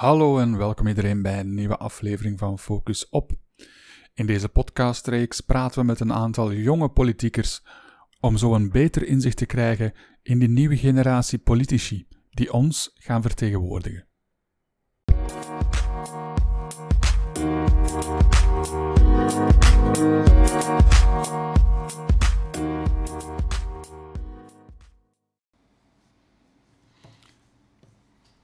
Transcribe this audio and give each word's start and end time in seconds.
Hallo 0.00 0.38
en 0.38 0.56
welkom 0.56 0.86
iedereen 0.86 1.22
bij 1.22 1.40
een 1.40 1.54
nieuwe 1.54 1.76
aflevering 1.76 2.38
van 2.38 2.58
Focus 2.58 3.08
Op. 3.08 3.32
In 4.14 4.26
deze 4.26 4.48
podcastreeks 4.48 5.40
praten 5.40 5.80
we 5.80 5.86
met 5.86 6.00
een 6.00 6.12
aantal 6.12 6.52
jonge 6.52 6.88
politiekers 6.88 7.62
om 8.20 8.36
zo 8.36 8.54
een 8.54 8.70
beter 8.70 9.06
inzicht 9.06 9.36
te 9.36 9.46
krijgen 9.46 9.92
in 10.22 10.38
die 10.38 10.48
nieuwe 10.48 10.76
generatie 10.76 11.38
politici 11.38 12.08
die 12.30 12.52
ons 12.52 12.90
gaan 12.94 13.22
vertegenwoordigen. 13.22 14.08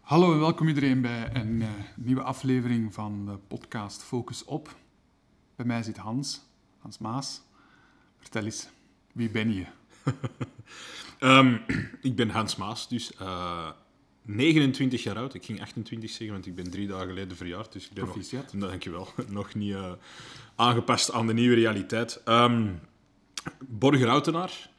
Hallo 0.06 0.32
en 0.32 0.38
welkom 0.38 0.68
iedereen 0.68 1.00
bij 1.00 1.30
een 1.34 1.60
uh, 1.60 1.68
nieuwe 1.96 2.22
aflevering 2.22 2.94
van 2.94 3.26
de 3.26 3.38
podcast 3.48 4.02
Focus 4.02 4.44
Op. 4.44 4.76
Bij 5.56 5.66
mij 5.66 5.82
zit 5.82 5.96
Hans, 5.96 6.42
Hans 6.78 6.98
Maas. 6.98 7.42
Vertel 8.18 8.44
eens, 8.44 8.68
wie 9.12 9.30
ben 9.30 9.54
je? 9.54 9.64
um, 11.20 11.60
ik 12.08 12.16
ben 12.16 12.30
Hans 12.30 12.56
Maas, 12.56 12.88
dus 12.88 13.12
uh, 13.20 13.70
29 14.22 15.02
jaar 15.02 15.16
oud. 15.16 15.34
Ik 15.34 15.44
ging 15.44 15.60
28 15.60 16.10
zeggen, 16.10 16.30
want 16.30 16.46
ik 16.46 16.54
ben 16.54 16.70
drie 16.70 16.86
dagen 16.86 17.06
geleden 17.06 17.36
verjaard. 17.36 17.72
Dus 17.72 17.84
ik 17.88 17.92
ben 17.92 18.04
Proficiat. 18.04 18.52
nog, 18.52 18.68
dankjewel, 18.70 19.08
nog 19.28 19.54
niet 19.54 19.72
uh, 19.72 19.92
aangepast 20.54 21.12
aan 21.12 21.26
de 21.26 21.34
nieuwe 21.34 21.54
realiteit. 21.54 22.20
Um, 22.24 22.80
Borgerhoutenaar. 23.58 24.70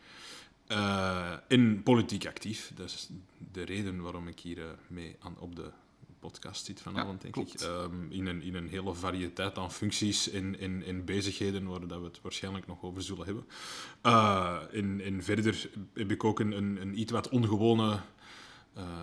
Uh, 0.71 1.34
in 1.48 1.84
politiek 1.84 2.26
actief. 2.26 2.71
Dat 2.75 2.85
is 2.85 3.09
de 3.52 3.63
reden 3.63 4.02
waarom 4.02 4.27
ik 4.27 4.39
hier 4.39 4.58
uh, 4.58 4.66
mee 4.88 5.16
aan, 5.20 5.35
op 5.39 5.55
de 5.55 5.71
podcast 6.20 6.66
zit 6.66 6.81
vanavond, 6.81 7.23
ja, 7.23 7.30
denk 7.31 7.47
ik. 7.47 7.61
Um, 7.61 8.08
in, 8.11 8.25
een, 8.25 8.41
in 8.41 8.55
een 8.55 8.67
hele 8.67 8.94
variëteit 8.94 9.58
aan 9.58 9.72
functies 9.72 10.30
en 10.30 10.59
in, 10.59 10.59
in, 10.59 10.83
in, 10.83 11.06
bezigheden 11.06 11.67
waar 11.67 11.88
dat 11.88 12.00
we 12.00 12.06
het 12.06 12.22
waarschijnlijk 12.22 12.67
nog 12.67 12.83
over 12.83 13.02
zullen 13.02 13.25
hebben. 13.25 13.45
Uh, 14.03 14.58
en, 14.72 15.02
en 15.02 15.23
verder 15.23 15.69
heb 15.94 16.11
ik 16.11 16.23
ook 16.23 16.39
een, 16.39 16.52
een, 16.52 16.81
een 16.81 17.00
iets 17.00 17.11
wat 17.11 17.30
ongewone 17.30 18.00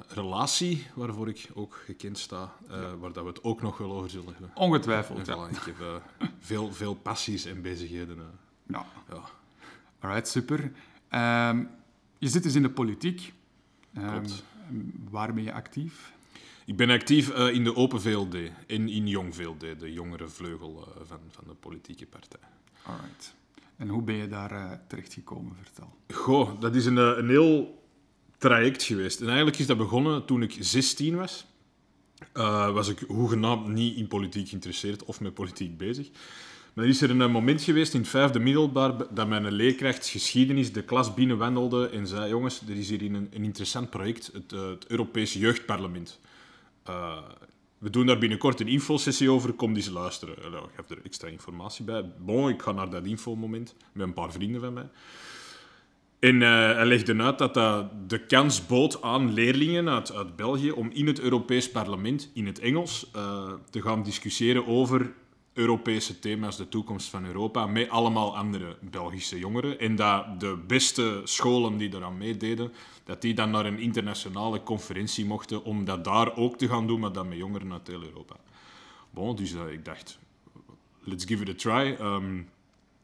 relatie, 0.09 0.87
waarvoor 0.95 1.29
ik 1.29 1.51
ook 1.55 1.83
gekend 1.85 2.19
sta, 2.19 2.53
ja. 2.69 2.97
waar 2.97 3.13
dat 3.13 3.23
we 3.23 3.29
het 3.29 3.45
ook 3.45 3.63
nog 3.63 3.79
wel 3.79 3.93
over 3.93 4.11
zullen 4.11 4.33
hebben. 4.33 4.51
Ongetwijfeld, 4.55 5.29
voilà, 5.29 5.57
Ik 5.57 5.75
heb 5.77 6.03
veel, 6.39 6.73
veel 6.73 6.95
passies 6.95 7.45
en 7.45 7.63
bezigheden. 7.63 8.19
ja. 8.67 8.87
ja. 9.09 9.23
Alright, 9.99 10.29
super. 10.29 10.73
Um, 11.15 11.71
je 12.19 12.29
zit 12.29 12.43
dus 12.43 12.55
in 12.55 12.63
de 12.63 12.71
politiek. 12.71 13.33
Um, 13.99 14.25
waar 15.11 15.35
ben 15.35 15.43
je 15.43 15.53
actief? 15.53 16.13
Ik 16.67 16.77
ben 16.77 16.91
actief 16.91 17.29
uh, 17.29 17.55
in 17.55 17.65
de 17.65 17.77
Open 17.77 18.01
VLD, 18.01 18.35
in, 18.67 18.89
in 18.89 19.09
Jong 19.09 19.35
VLD, 19.35 19.61
de 19.79 19.93
jongere 19.93 20.29
vleugel 20.29 20.89
uh, 20.89 21.03
van, 21.07 21.19
van 21.31 21.45
de 21.47 21.55
politieke 21.55 22.07
partij. 22.07 22.41
Alright. 22.83 23.35
En 23.77 23.89
hoe 23.89 24.03
ben 24.03 24.15
je 24.15 24.29
daar 24.29 24.53
uh, 24.53 24.73
terechtgekomen? 24.89 25.57
Vertel. 25.63 25.97
Goh, 26.15 26.61
dat 26.61 26.75
is 26.75 26.87
een, 26.87 26.97
een 26.97 27.29
heel 27.29 27.83
traject 28.39 28.83
geweest. 28.83 29.21
En 29.21 29.27
eigenlijk 29.27 29.59
is 29.59 29.67
dat 29.67 29.77
begonnen 29.77 30.25
toen 30.25 30.43
ik 30.43 30.57
16 30.61 31.17
was. 31.17 31.47
was 32.73 32.89
ik 32.89 32.99
hoegenaamd 32.99 33.69
niet 33.69 33.97
in 33.97 34.07
politiek 34.07 34.49
geïnteresseerd 34.49 35.05
of 35.05 35.21
met 35.21 35.35
politiek 35.35 35.77
bezig. 35.77 36.11
Maar 36.75 36.87
is 36.87 37.01
er 37.01 37.11
een 37.11 37.31
moment 37.31 37.63
geweest 37.63 37.95
in 37.95 38.01
het 38.01 38.09
vijfde 38.09 38.39
middelbaar 38.39 38.93
dat 39.11 39.29
mijn 39.29 39.53
leerkracht 39.53 40.09
geschiedenis 40.09 40.73
de 40.73 40.83
klas 40.83 41.15
binnenwandelde 41.15 41.89
en 41.89 42.07
zei: 42.07 42.29
Jongens, 42.29 42.63
er 42.69 42.77
is 42.77 42.89
hier 42.89 43.03
een, 43.03 43.15
een 43.15 43.45
interessant 43.45 43.91
project, 43.91 44.31
het, 44.33 44.53
uh, 44.53 44.69
het 44.69 44.87
Europees 44.87 45.33
Jeugdparlement. 45.33 46.21
Uh, 46.89 47.19
we 47.79 47.91
doen 47.91 48.07
daar 48.07 48.19
binnenkort 48.19 48.61
een 48.61 48.69
infosessie 48.69 49.31
over, 49.31 49.53
kom 49.53 49.75
eens 49.75 49.89
luisteren. 49.89 50.35
Uh, 50.39 50.45
ik 50.45 50.77
heb 50.77 50.91
er 50.91 51.05
extra 51.05 51.29
informatie 51.29 51.85
bij. 51.85 52.05
Bon, 52.19 52.49
ik 52.49 52.63
ga 52.63 52.73
naar 52.73 52.91
dat 52.91 53.07
infomoment 53.07 53.75
met 53.93 54.07
een 54.07 54.15
paar 54.15 54.33
vrienden 54.33 54.61
van 54.61 54.73
mij. 54.73 54.89
En 56.19 56.41
hij 56.41 56.87
legde 56.87 57.23
uit 57.23 57.39
dat 57.39 57.55
dat 57.55 57.91
de 58.11 58.27
kans 58.27 58.67
bood 58.67 59.03
aan 59.03 59.33
leerlingen 59.33 59.89
uit, 59.89 60.13
uit 60.13 60.37
België 60.37 60.71
om 60.71 60.91
in 60.91 61.07
het 61.07 61.21
Europees 61.21 61.71
Parlement, 61.71 62.31
in 62.35 62.47
het 62.47 62.59
Engels, 62.59 63.11
te 63.71 63.83
gaan 63.83 64.03
discussiëren 64.03 64.67
over 64.67 65.13
Europese 65.55 66.19
thema's, 66.19 66.57
de 66.57 66.69
toekomst 66.69 67.09
van 67.09 67.25
Europa, 67.25 67.67
met 67.67 67.89
allemaal 67.89 68.37
andere 68.37 68.77
Belgische 68.81 69.39
jongeren. 69.39 69.79
En 69.79 69.97
dat 69.97 70.41
de 70.41 70.59
beste 70.67 71.21
scholen 71.25 71.77
die 71.77 71.95
eraan 71.95 72.19
meededen, 72.19 72.73
dat 73.05 73.23
die 73.23 73.35
dan 73.35 73.51
naar 73.51 73.67
een 73.67 73.79
internationale 73.79 74.63
conferentie 74.63 75.25
mochten 75.25 75.65
om 75.65 75.85
dat 75.85 76.05
daar 76.05 76.37
ook 76.37 76.57
te 76.57 76.69
gaan 76.69 76.87
doen, 76.87 77.01
maar 77.01 77.13
dan 77.13 77.29
met 77.29 77.39
jongeren 77.39 77.73
uit 77.73 77.87
heel 77.87 78.03
Europa. 78.03 78.37
Bon, 79.11 79.37
dus 79.37 79.53
uh, 79.53 79.73
ik 79.73 79.85
dacht, 79.85 80.19
let's 81.01 81.25
give 81.25 81.43
it 81.43 81.49
a 81.49 81.55
try. 81.55 81.97
Um, 82.01 82.49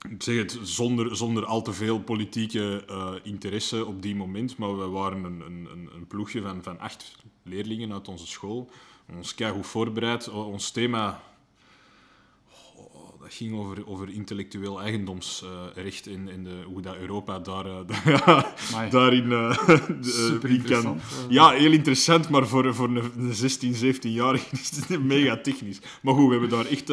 ik 0.09 0.23
zeg 0.23 0.37
het 0.37 0.59
zonder, 0.63 1.17
zonder 1.17 1.45
al 1.45 1.63
te 1.63 1.73
veel 1.73 2.01
politieke 2.01 2.85
uh, 2.91 3.13
interesse 3.23 3.87
op 3.87 4.03
die 4.03 4.17
moment, 4.17 4.57
maar 4.57 4.79
we 4.79 4.87
waren 4.87 5.25
een, 5.25 5.41
een, 5.41 5.89
een 5.95 6.07
ploegje 6.07 6.43
van, 6.43 6.63
van 6.63 6.79
acht 6.79 7.17
leerlingen 7.43 7.93
uit 7.93 8.09
onze 8.09 8.27
school. 8.27 8.71
Ons 9.17 9.35
keigoed 9.35 9.67
voorbereid. 9.67 10.29
Ons 10.29 10.71
thema 10.71 11.23
ging 13.33 13.55
over, 13.55 13.87
over 13.87 14.11
intellectueel 14.11 14.81
eigendomsrecht 14.81 16.07
en, 16.07 16.29
en 16.29 16.45
de, 16.45 16.63
hoe 16.67 16.81
dat 16.81 16.97
Europa 16.97 17.39
daar, 17.39 17.67
uh, 18.07 18.91
daarin 18.91 19.31
uh, 19.31 19.59
Super 20.01 20.63
kan. 20.63 21.01
Ja, 21.29 21.51
heel 21.51 21.73
interessant, 21.73 22.29
maar 22.29 22.47
voor, 22.47 22.75
voor 22.75 22.89
een 22.89 23.35
16, 23.35 23.75
17-jarige 23.75 24.47
is 24.51 24.71
het 24.77 25.03
mega 25.05 25.37
technisch. 25.37 25.81
Maar 26.03 26.15
goed, 26.15 26.27
we 26.27 26.31
hebben 26.31 26.51
daar 26.51 26.67
echt 26.67 26.89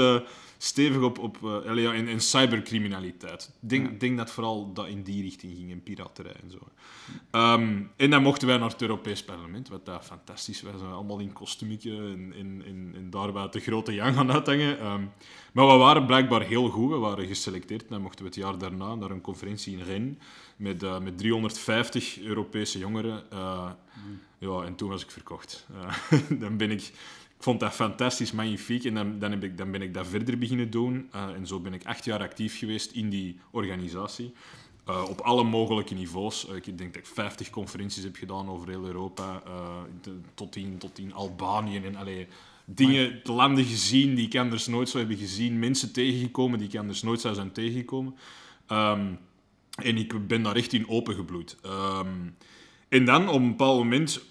stevig 0.58 1.02
op, 1.02 1.20
op 1.20 1.38
uh, 1.44 1.98
en, 1.98 2.08
en 2.08 2.22
cybercriminaliteit. 2.22 3.52
Ik 3.62 3.70
denk, 3.70 3.92
ja. 3.92 3.98
denk 3.98 4.18
dat 4.18 4.32
vooral 4.32 4.74
dat 4.74 4.88
in 4.88 5.04
die 5.04 5.22
richting 5.22 5.56
ging, 5.56 5.70
in 5.70 5.84
piraterij 5.84 6.36
en 6.44 6.52
zo. 6.52 6.58
Um, 7.32 7.92
en 7.96 8.10
dan 8.10 8.22
mochten 8.22 8.48
wij 8.48 8.58
naar 8.58 8.70
het 8.70 8.82
Europees 8.82 9.24
Parlement, 9.24 9.70
wat 9.70 9.86
daar 9.86 10.02
fantastisch 10.02 10.62
was. 10.62 10.82
Allemaal 10.82 11.20
in 11.20 11.34
kostuumetje 11.34 11.92
en, 11.92 12.34
en, 12.38 12.64
en, 12.66 12.92
en, 12.96 13.10
daar 13.10 13.32
wat 13.32 13.54
de 13.54 13.60
grote 13.60 13.94
Jan 13.94 14.14
gaan 14.14 14.32
uithangen. 14.32 14.86
Um, 14.86 15.12
maar 15.52 15.68
we 15.68 15.74
waren 15.74 16.06
blijkbaar 16.06 16.42
heel 16.42 16.70
goed. 16.70 16.90
We 16.90 16.98
waren 16.98 17.28
geselecteerd. 17.28 17.82
En 17.82 17.88
dan 17.90 18.02
mochten 18.02 18.20
we 18.20 18.26
het 18.26 18.40
jaar 18.40 18.58
daarna 18.58 18.96
naar 18.96 19.12
een 19.12 19.22
conferentie 19.22 19.78
in 19.78 19.84
Rennes 19.84 20.16
met, 20.56 20.84
uh, 20.84 21.00
met 21.00 21.18
350 21.18 22.20
Europese 22.20 22.80
jongeren. 22.80 23.24
Uh, 23.34 23.70
mm. 24.06 24.20
Ja, 24.38 24.62
en 24.62 24.76
toen 24.76 24.90
was 24.90 25.04
ik 25.04 25.12
verkocht. 25.12 25.68
dan 26.40 26.58
ben 26.58 26.72
ik 26.72 26.92
ik 27.38 27.44
vond 27.44 27.60
dat 27.60 27.74
fantastisch, 27.74 28.32
magnifiek. 28.32 28.84
En 28.84 28.94
dan, 28.94 29.20
dan, 29.20 29.32
heb 29.32 29.44
ik, 29.44 29.58
dan 29.58 29.72
ben 29.72 29.82
ik 29.82 29.94
dat 29.94 30.08
verder 30.08 30.38
beginnen 30.38 30.70
doen. 30.70 31.10
Uh, 31.16 31.24
en 31.24 31.48
zo 31.48 31.60
ben 31.60 31.74
ik 31.74 31.86
acht 31.86 32.06
jaar 32.06 32.20
actief 32.20 32.58
geweest 32.58 32.92
in 32.92 33.10
die 33.10 33.40
organisatie. 33.52 34.34
Uh, 34.90 35.04
op 35.10 35.20
alle 35.20 35.44
mogelijke 35.44 35.94
niveaus. 35.94 36.50
Uh, 36.50 36.56
ik 36.56 36.78
denk 36.78 36.94
dat 36.94 37.04
ik 37.04 37.06
50 37.06 37.50
conferenties 37.50 38.04
heb 38.04 38.16
gedaan 38.16 38.50
over 38.50 38.70
heel 38.70 38.86
Europa. 38.86 39.44
De, 40.02 40.20
tot, 40.34 40.56
in, 40.56 40.78
tot 40.78 41.00
in 41.00 41.14
Albanië. 41.14 41.78
En, 41.78 41.96
allee, 41.96 42.28
dingen, 42.66 43.20
landen 43.24 43.66
gezien 43.66 44.16
die 44.16 44.26
ik 44.26 44.36
anders 44.36 44.68
nooit 44.68 44.90
zou 44.90 45.04
hebben 45.04 45.22
gezien. 45.22 45.60
Mensen 45.60 45.94
tegengekomen 45.94 46.60
die 46.60 46.68
ik 46.68 46.76
anders 46.76 47.02
nooit 47.02 47.22
zou 47.22 47.36
zijn 47.36 47.52
tegengekomen. 47.52 48.16
Um, 48.72 49.20
en 49.76 49.98
ik 49.98 50.28
ben 50.28 50.44
daar 50.44 50.56
echt 50.56 50.74
in 50.74 50.90
opengebloeid. 50.90 51.58
Um, 51.66 52.36
en 52.90 53.06
dan, 53.06 53.30
op 53.30 53.42
een 53.42 53.50
bepaald 53.50 53.78
moment, 53.78 54.22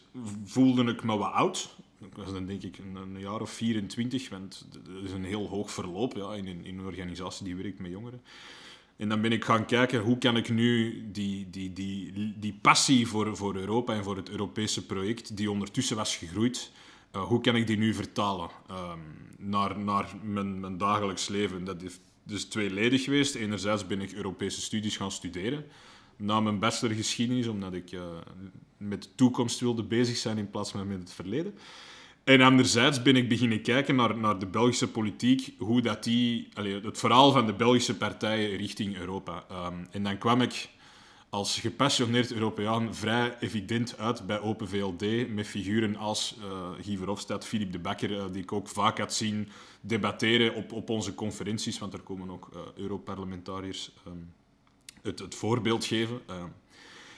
voelde 0.44 0.84
ik 0.84 1.05
me 1.05 1.17
wat 1.17 1.33
oud 1.33 1.75
ik 2.06 2.17
was 2.17 2.33
dan 2.33 2.47
denk 2.47 2.62
ik 2.62 2.78
een, 2.78 3.21
jaar 3.21 3.41
of 3.41 3.50
24, 3.50 4.28
want 4.28 4.67
dat 4.72 5.05
is 5.05 5.12
een 5.12 5.25
heel 5.25 5.49
hoog 5.49 5.71
verloop 5.71 6.17
ja, 6.17 6.34
in, 6.34 6.47
in 6.47 6.78
een 6.78 6.84
organisatie 6.84 7.44
die 7.44 7.56
werkt 7.56 7.78
met 7.78 7.91
jongeren. 7.91 8.22
En 8.97 9.09
dan 9.09 9.21
ben 9.21 9.33
ik 9.33 9.44
gaan 9.44 9.67
kijken, 9.67 10.00
hoe 10.00 10.19
kan 10.19 10.37
ik 10.37 10.49
nu 10.49 11.05
die, 11.12 11.50
die, 11.50 11.72
die, 11.72 12.12
die 12.39 12.59
passie 12.62 13.06
voor, 13.06 13.37
voor 13.37 13.56
Europa 13.56 13.94
en 13.94 14.05
voor 14.05 14.17
het 14.17 14.28
Europese 14.28 14.87
project, 14.87 15.37
die 15.37 15.50
ondertussen 15.50 15.97
was 15.97 16.17
gegroeid, 16.17 16.73
uh, 17.17 17.23
hoe 17.23 17.41
kan 17.41 17.56
ik 17.56 17.67
die 17.67 17.76
nu 17.76 17.94
vertalen 17.94 18.50
um, 18.70 19.00
naar, 19.38 19.79
naar 19.79 20.14
mijn, 20.23 20.61
mijn 20.61 20.79
dagelijks 20.79 21.29
leven? 21.29 21.64
Dat 21.64 21.82
is 21.82 21.99
dus 22.23 22.44
tweeledig 22.44 23.05
geweest. 23.05 23.35
Enerzijds 23.35 23.87
ben 23.87 24.00
ik 24.00 24.12
Europese 24.12 24.61
studies 24.61 24.97
gaan 24.97 25.11
studeren, 25.11 25.64
na 26.17 26.41
mijn 26.41 26.59
bachelorgeschiedenis, 26.59 27.47
omdat 27.47 27.73
ik 27.73 27.93
uh, 27.93 28.02
met 28.76 29.02
de 29.02 29.09
toekomst 29.14 29.61
wilde 29.61 29.82
bezig 29.82 30.17
zijn 30.17 30.38
in 30.38 30.50
plaats 30.50 30.70
van 30.70 30.87
met 30.87 30.99
het 30.99 31.12
verleden. 31.12 31.55
En 32.26 32.40
anderzijds 32.40 33.02
ben 33.02 33.17
ik 33.17 33.28
beginnen 33.28 33.62
kijken 33.62 33.96
naar, 33.96 34.19
naar 34.19 34.38
de 34.38 34.46
Belgische 34.46 34.90
politiek, 34.90 35.55
hoe 35.58 35.81
dat 35.81 36.05
die, 36.05 36.49
allez, 36.55 36.84
het 36.84 36.99
verhaal 36.99 37.32
van 37.32 37.46
de 37.46 37.55
Belgische 37.55 37.96
partijen 37.96 38.56
richting 38.56 38.96
Europa. 38.96 39.44
Um, 39.50 39.87
en 39.90 40.02
dan 40.02 40.19
kwam 40.19 40.40
ik 40.40 40.69
als 41.31 41.61
gepassioneerd 41.61 42.32
Europeaan 42.32 42.94
vrij 42.94 43.37
evident 43.40 43.99
uit 43.99 44.26
bij 44.26 44.40
Open 44.40 44.69
VLD, 44.69 45.28
met 45.28 45.46
figuren 45.46 45.96
als 45.96 46.37
uh, 46.38 46.84
Guy 46.84 46.96
Verhofstadt, 46.96 47.46
Philippe 47.46 47.73
de 47.73 47.78
Bakker, 47.78 48.11
uh, 48.11 48.25
die 48.32 48.43
ik 48.43 48.52
ook 48.52 48.69
vaak 48.69 48.99
had 48.99 49.14
zien 49.14 49.49
debatteren 49.81 50.55
op, 50.55 50.73
op 50.73 50.90
onze 50.90 51.14
conferenties, 51.14 51.78
want 51.78 51.93
er 51.93 52.00
komen 52.00 52.31
ook 52.31 52.49
uh, 52.55 52.61
Europarlementariërs 52.75 53.93
um, 54.06 54.32
het, 55.02 55.19
het 55.19 55.34
voorbeeld 55.34 55.84
geven. 55.84 56.20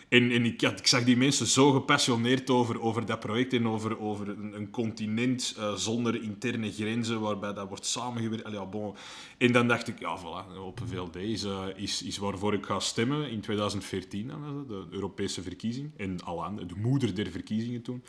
En, 0.08 0.44
ik, 0.44 0.62
ik 0.62 0.86
zag 0.86 1.04
die 1.04 1.16
mensen 1.16 1.46
zo 1.46 1.72
gepassioneerd 1.72 2.50
over, 2.50 2.80
over 2.80 3.06
dat 3.06 3.20
project 3.20 3.52
en 3.52 3.68
over, 3.68 4.00
over 4.00 4.28
een, 4.28 4.52
een 4.54 4.70
continent 4.70 5.54
uh, 5.58 5.74
zonder 5.74 6.22
interne 6.22 6.72
grenzen, 6.72 7.20
waarbij 7.20 7.52
dat 7.52 7.68
wordt 7.68 7.86
samengewerkt. 7.86 8.50
Ja, 8.50 8.66
bon. 8.66 8.94
En 9.38 9.52
dan 9.52 9.68
dacht 9.68 9.88
ik, 9.88 9.98
ja, 9.98 10.18
voilà, 10.18 10.56
Open 10.56 10.88
VLD 10.88 11.16
is, 11.16 11.44
uh, 11.44 11.64
is, 11.74 12.02
is 12.02 12.18
waarvoor 12.18 12.54
ik 12.54 12.66
ga 12.66 12.78
stemmen 12.78 13.30
in 13.30 13.40
2014, 13.40 14.28
dan, 14.28 14.64
de 14.68 14.86
Europese 14.90 15.42
verkiezing. 15.42 15.90
En 15.96 16.20
al 16.24 16.44
aan, 16.44 16.56
de 16.56 16.76
moeder 16.76 17.14
der 17.14 17.30
verkiezingen 17.30 17.82
toen. 17.82 18.02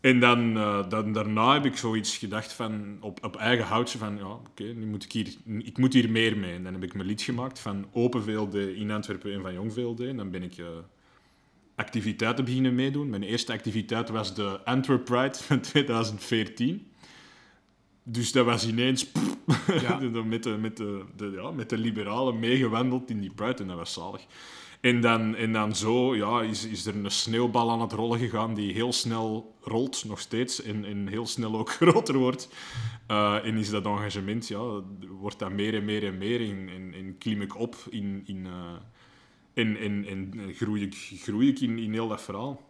En 0.00 0.20
dan, 0.20 0.56
uh, 0.56 0.88
dan, 0.88 1.12
daarna 1.12 1.52
heb 1.52 1.64
ik 1.64 1.76
zoiets 1.76 2.16
gedacht 2.16 2.52
van, 2.52 2.96
op, 3.00 3.24
op 3.24 3.36
eigen 3.36 3.66
houtje 3.66 3.98
van, 3.98 4.16
ja, 4.16 4.30
oké, 4.30 4.64
nu 4.64 4.86
moet 4.86 5.04
ik 5.04 5.12
hier, 5.12 5.34
ik 5.58 5.78
moet 5.78 5.92
hier 5.92 6.10
meer 6.10 6.38
mee. 6.38 6.54
En 6.54 6.64
dan 6.64 6.72
heb 6.72 6.82
ik 6.82 6.94
mijn 6.94 7.06
lied 7.06 7.22
gemaakt 7.22 7.58
van 7.58 7.86
Open 7.92 8.22
VLD 8.22 8.54
in 8.54 8.90
Antwerpen 8.90 9.32
en 9.32 9.40
van 9.40 9.52
Jong 9.52 9.72
VLD. 9.72 10.00
En 10.00 10.16
dan 10.16 10.30
ben 10.30 10.42
ik 10.42 10.54
activiteiten 11.80 12.44
beginnen 12.44 12.74
meedoen. 12.74 13.10
Mijn 13.10 13.22
eerste 13.22 13.52
activiteit 13.52 14.08
was 14.08 14.34
de 14.34 14.60
Antwerp 14.64 15.04
Pride 15.04 15.38
van 15.48 15.60
2014. 15.60 16.86
Dus 18.02 18.32
dat 18.32 18.44
was 18.44 18.66
ineens 18.66 19.06
pff, 19.10 19.80
ja. 19.80 19.98
met, 20.24 20.42
de, 20.42 20.50
met, 20.50 20.76
de, 20.76 21.04
de, 21.16 21.30
ja, 21.30 21.50
met 21.50 21.68
de 21.68 21.78
liberalen 21.78 22.38
meegewandeld 22.38 23.10
in 23.10 23.20
die 23.20 23.32
Pride. 23.34 23.62
En 23.62 23.68
dat 23.68 23.76
was 23.76 23.92
zalig. 23.92 24.26
En 24.80 25.00
dan, 25.00 25.36
en 25.36 25.52
dan 25.52 25.76
zo 25.76 26.16
ja, 26.16 26.42
is, 26.42 26.66
is 26.66 26.86
er 26.86 26.94
een 26.94 27.10
sneeuwbal 27.10 27.70
aan 27.70 27.80
het 27.80 27.92
rollen 27.92 28.18
gegaan 28.18 28.54
die 28.54 28.72
heel 28.72 28.92
snel 28.92 29.54
rolt, 29.60 30.04
nog 30.06 30.20
steeds, 30.20 30.62
en, 30.62 30.84
en 30.84 31.08
heel 31.08 31.26
snel 31.26 31.58
ook 31.58 31.70
groter 31.80 32.18
wordt. 32.18 32.48
Uh, 33.10 33.44
en 33.44 33.56
is 33.56 33.70
dat 33.70 33.84
engagement, 33.84 34.48
ja, 34.48 34.82
wordt 35.08 35.38
dat 35.38 35.50
meer 35.50 35.74
en 35.74 35.84
meer 35.84 36.04
en 36.04 36.18
meer 36.18 36.40
en, 36.40 36.68
en, 36.68 36.94
en 36.94 37.18
klim 37.18 37.42
ik 37.42 37.58
op 37.58 37.76
in, 37.90 38.22
in, 38.26 38.44
uh, 38.44 38.72
en, 39.54 40.06
en 40.06 40.32
groei 40.54 40.82
ik, 40.82 40.94
ik 41.26 41.60
in, 41.60 41.78
in 41.78 41.92
heel 41.92 42.08
dat 42.08 42.22
verhaal. 42.22 42.68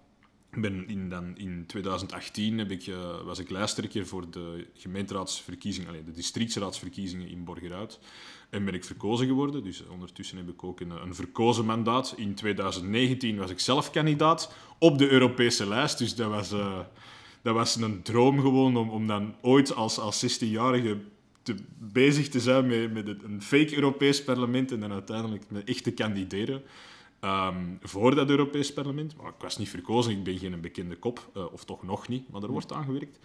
Ben 0.51 0.89
in, 0.89 1.09
dan, 1.09 1.37
in 1.37 1.65
2018 1.67 2.59
heb 2.59 2.71
ik, 2.71 2.87
uh, 2.87 3.21
was 3.25 3.39
ik 3.39 3.51
lijsttrekker 3.51 4.07
voor 4.07 4.31
de 4.31 4.67
gemeenteraadsverkiezingen, 4.75 5.89
allez, 5.89 6.05
de 6.05 6.13
districtsraadsverkiezingen 6.13 7.29
in 7.29 7.45
Borgerhout. 7.45 8.01
En 8.51 8.65
ben 8.65 8.75
ik 8.75 8.85
verkozen 8.85 9.27
geworden. 9.27 9.65
Dus 9.65 9.87
ondertussen 9.87 10.37
heb 10.37 10.49
ik 10.49 10.65
ook 10.65 10.81
een, 10.81 10.91
een 10.91 11.15
verkozen 11.15 11.65
mandaat. 11.65 12.15
In 12.17 12.35
2019 12.35 13.37
was 13.37 13.51
ik 13.51 13.61
zelf 13.61 13.91
kandidaat 13.91 14.55
op 14.79 14.99
de 14.99 15.11
Europese 15.11 15.69
lijst. 15.69 15.99
Dus 15.99 16.15
dat 16.15 16.31
was, 16.31 16.51
dat 17.43 17.55
was 17.55 17.77
een 17.77 18.03
droom 18.03 18.41
gewoon 18.41 18.77
om, 18.77 18.91
om 18.91 19.07
dan 19.07 19.35
ooit 19.41 19.75
als, 19.75 19.99
als 19.99 20.41
16-jarige 20.41 20.99
bezig 21.79 22.29
te 22.29 22.41
zijn 22.41 22.67
met, 22.67 22.93
met 22.93 23.23
een 23.23 23.43
fake 23.43 23.75
Europees 23.75 24.25
parlement 24.25 24.73
en 24.73 24.81
dan 24.81 24.93
uiteindelijk 24.93 25.43
met 25.49 25.69
echt 25.69 25.85
te 25.85 25.93
kandideren. 25.93 26.63
Um, 27.21 27.79
voor 27.83 28.15
dat 28.15 28.29
Europees 28.29 28.73
parlement. 28.73 29.17
Maar 29.17 29.27
ik 29.27 29.41
was 29.41 29.59
niet 29.59 29.69
verkozen, 29.69 30.13
ik 30.13 30.25
ben 30.25 30.39
geen 30.39 30.61
bekende 30.61 30.97
kop. 30.97 31.31
Uh, 31.37 31.53
of 31.53 31.65
toch 31.65 31.83
nog 31.83 32.09
niet, 32.09 32.31
maar 32.31 32.43
er 32.43 32.51
wordt 32.51 32.73
aan 32.73 32.85
gewerkt. 32.85 33.19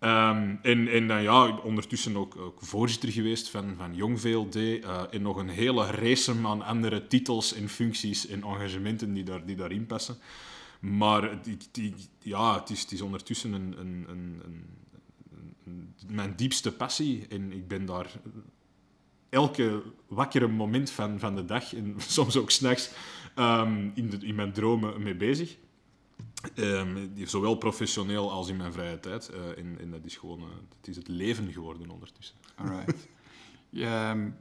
Um, 0.00 0.58
en, 0.62 0.88
en 0.88 1.08
dan 1.08 1.22
ja, 1.22 1.56
ondertussen 1.56 2.16
ook, 2.16 2.52
voorzitter 2.58 3.12
geweest 3.12 3.48
van, 3.50 3.74
van 3.76 3.94
Jong 3.94 4.20
VLD. 4.20 4.56
Uh, 4.56 5.02
en 5.10 5.22
nog 5.22 5.36
een 5.36 5.48
hele 5.48 5.90
race 5.90 6.34
aan 6.44 6.62
andere 6.62 7.06
titels 7.06 7.54
en 7.54 7.68
functies 7.68 8.26
en 8.26 8.42
engagementen 8.42 9.14
die, 9.14 9.24
daar, 9.24 9.46
die 9.46 9.56
daarin 9.56 9.86
passen. 9.86 10.16
Maar 10.80 11.38
die, 11.72 11.94
ja, 12.18 12.58
het, 12.58 12.70
is, 12.70 12.80
het 12.80 12.92
is 12.92 13.00
ondertussen 13.00 13.52
een, 13.52 13.74
een, 13.78 14.06
een, 14.08 14.42
mijn 16.06 16.36
diepste 16.36 16.72
passie. 16.72 17.26
En 17.28 17.52
ik 17.52 17.68
ben 17.68 17.84
daar 17.84 18.12
elke 19.28 19.82
wakkere 20.06 20.46
moment 20.46 20.90
van, 20.90 21.18
van 21.18 21.36
de 21.36 21.44
dag 21.44 21.74
en 21.74 21.94
soms 22.16 22.36
ook 22.36 22.50
s'nachts 22.50 22.90
um, 23.36 23.92
in, 23.94 24.22
in 24.22 24.34
mijn 24.34 24.52
dromen 24.52 25.02
mee 25.02 25.16
bezig. 25.16 25.56
Um, 26.54 27.12
zowel 27.24 27.54
professioneel 27.54 28.30
als 28.30 28.48
in 28.48 28.56
mijn 28.56 28.72
vrije 28.72 29.00
tijd. 29.00 29.30
Uh, 29.34 29.58
en, 29.58 29.76
en, 29.80 29.90
dat 29.90 30.04
is 30.04 30.16
gewoon 30.16 30.40
uh, 30.40 30.46
het, 30.78 30.88
is 30.88 30.96
het 30.96 31.08
leven 31.08 31.52
geworden 31.52 31.90
ondertussen. 31.90 32.36
Alright. 32.54 33.08
je, 33.70 34.10
um, 34.14 34.36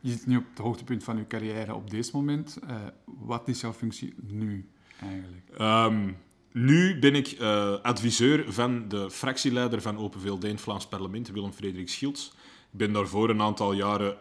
je 0.00 0.10
zit 0.10 0.26
nu 0.26 0.36
op 0.36 0.44
het 0.50 0.58
hoogtepunt 0.58 1.04
van 1.04 1.16
je 1.16 1.26
carrière 1.26 1.74
op 1.74 1.90
dit 1.90 2.12
moment. 2.12 2.58
Uh, 2.64 2.86
wat 3.04 3.48
is 3.48 3.60
jouw 3.60 3.72
functie 3.72 4.14
nu 4.20 4.68
eigenlijk? 5.00 5.50
Nu 6.52 6.98
ben 6.98 7.14
ik 7.14 7.40
adviseur 7.82 8.52
van 8.52 8.88
de 8.88 9.10
fractieleider 9.10 9.82
van 9.82 9.98
Open 9.98 10.20
VLD 10.20 10.44
in 10.44 10.50
het 10.50 10.60
Vlaams 10.60 10.86
parlement, 10.86 11.30
Willem-Frederik 11.30 11.88
Schields. 11.88 12.32
Ik 12.72 12.78
ben 12.78 12.92
daarvoor 12.92 13.30
een 13.30 13.40
aantal 13.40 13.72
jaren 13.72 14.16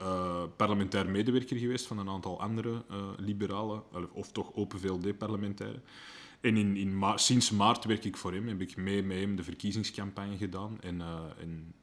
parlementair 0.55 1.09
medewerker 1.09 1.57
geweest 1.57 1.87
van 1.87 1.97
een 1.97 2.09
aantal 2.09 2.41
andere 2.41 2.83
liberalen, 3.17 3.83
of 4.13 4.31
toch 4.31 4.53
Open 4.53 4.79
VLD-parlementairen. 4.79 5.83
En 6.41 6.57
in, 6.57 6.75
in 6.75 7.03
sinds 7.15 7.51
maart 7.51 7.85
werk 7.85 8.05
ik 8.05 8.17
voor 8.17 8.33
hem, 8.33 8.47
heb 8.47 8.61
ik 8.61 8.77
mee 8.77 9.03
met 9.03 9.17
hem 9.17 9.35
de 9.35 9.43
verkiezingscampagne 9.43 10.37
gedaan. 10.37 10.77
Uh, 10.83 10.91
en 11.41 11.73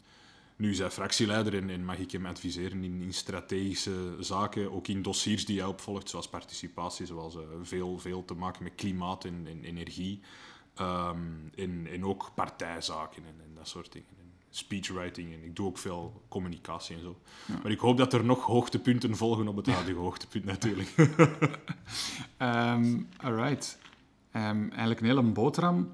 nu 0.57 0.71
is 0.71 0.79
hij 0.79 0.91
fractieleider 0.91 1.55
en, 1.55 1.71
en, 1.71 1.85
mag 1.85 1.99
ik 1.99 2.11
hem 2.11 2.27
adviseren 2.27 2.85
in, 2.85 3.01
in, 3.01 3.15
strategische 3.15 4.17
zaken, 4.21 4.73
ook 4.73 4.89
in 4.89 5.03
dossiers 5.03 5.47
die 5.47 5.59
hij 5.59 5.69
opvolgt, 5.69 6.09
zoals 6.09 6.29
participatie, 6.29 7.07
zoals 7.07 7.35
uh, 7.35 7.43
veel, 7.63 7.99
veel 7.99 8.25
te 8.25 8.35
maken 8.35 8.63
met 8.63 8.75
klimaat 8.75 9.25
en, 9.25 9.47
en 9.47 9.65
energie. 9.65 10.21
Um, 10.81 11.51
en, 11.55 11.87
en 11.87 12.05
ook 12.05 12.31
partijzaken 12.35 13.25
en, 13.25 13.35
en 13.45 13.55
dat 13.55 13.69
soort 13.69 13.93
dingen 13.93 14.27
speechwriting 14.57 15.33
en 15.33 15.45
ik 15.45 15.57
doe 15.57 15.67
ook 15.67 15.79
veel 15.79 16.23
communicatie 16.29 16.97
en 16.97 17.03
zo. 17.03 17.19
Ja. 17.47 17.59
Maar 17.63 17.73
ik 17.73 17.79
hoop 17.79 17.97
dat 17.97 18.13
er 18.13 18.25
nog 18.25 18.45
hoogtepunten 18.45 19.17
volgen 19.17 19.49
op 19.49 19.57
het 19.57 19.67
huidige 19.67 19.99
hoogtepunt 19.99 20.45
natuurlijk. 20.45 20.95
um, 22.39 23.09
alright. 23.27 23.79
Um, 24.33 24.69
eigenlijk 24.71 25.01
een 25.01 25.07
hele 25.07 25.23
boterham. 25.23 25.93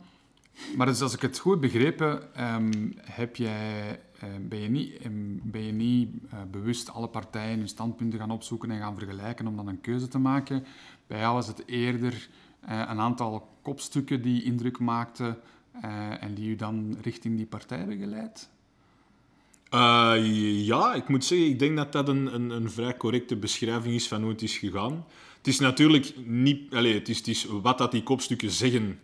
Maar 0.76 0.86
dus 0.86 1.00
als 1.00 1.14
ik 1.14 1.20
het 1.20 1.38
goed 1.38 1.60
begrepen, 1.60 2.22
um, 2.54 2.92
heb 3.00 3.36
jij, 3.36 4.00
uh, 4.24 4.30
ben 4.40 4.58
je 4.58 4.68
niet, 4.68 5.04
um, 5.04 5.40
ben 5.44 5.62
je 5.62 5.72
niet 5.72 6.08
uh, 6.24 6.40
bewust 6.50 6.90
alle 6.90 7.08
partijen 7.08 7.58
hun 7.58 7.68
standpunten 7.68 8.18
gaan 8.18 8.30
opzoeken 8.30 8.70
en 8.70 8.78
gaan 8.78 8.98
vergelijken 8.98 9.46
om 9.46 9.56
dan 9.56 9.68
een 9.68 9.80
keuze 9.80 10.08
te 10.08 10.18
maken. 10.18 10.64
Bij 11.06 11.18
jou 11.18 11.34
was 11.34 11.46
het 11.46 11.62
eerder 11.66 12.28
uh, 12.68 12.78
een 12.78 13.00
aantal 13.00 13.48
kopstukken 13.62 14.22
die 14.22 14.42
indruk 14.42 14.78
maakten 14.78 15.38
en 16.20 16.34
die 16.34 16.48
u 16.48 16.56
dan 16.56 16.96
richting 17.02 17.36
die 17.36 17.46
partij 17.46 17.86
begeleid? 17.86 18.50
ja, 20.64 20.94
ik 20.94 21.08
moet 21.08 21.24
zeggen, 21.24 21.48
ik 21.48 21.58
denk 21.58 21.76
dat 21.76 21.92
dat 21.92 22.08
een, 22.08 22.34
een, 22.34 22.50
een 22.50 22.70
vrij 22.70 22.96
correcte 22.96 23.36
beschrijving 23.36 23.94
is 23.94 24.08
van 24.08 24.22
hoe 24.22 24.30
het 24.30 24.42
is 24.42 24.58
gegaan. 24.58 25.04
Het 25.36 25.46
is 25.46 25.58
natuurlijk 25.58 26.14
niet... 26.24 26.74
Allez, 26.74 26.94
het, 26.94 27.08
is, 27.08 27.18
het 27.18 27.28
is 27.28 27.44
wat 27.44 27.78
dat 27.78 27.90
die 27.90 28.02
kopstukken 28.02 28.50
zeggen 28.50 28.98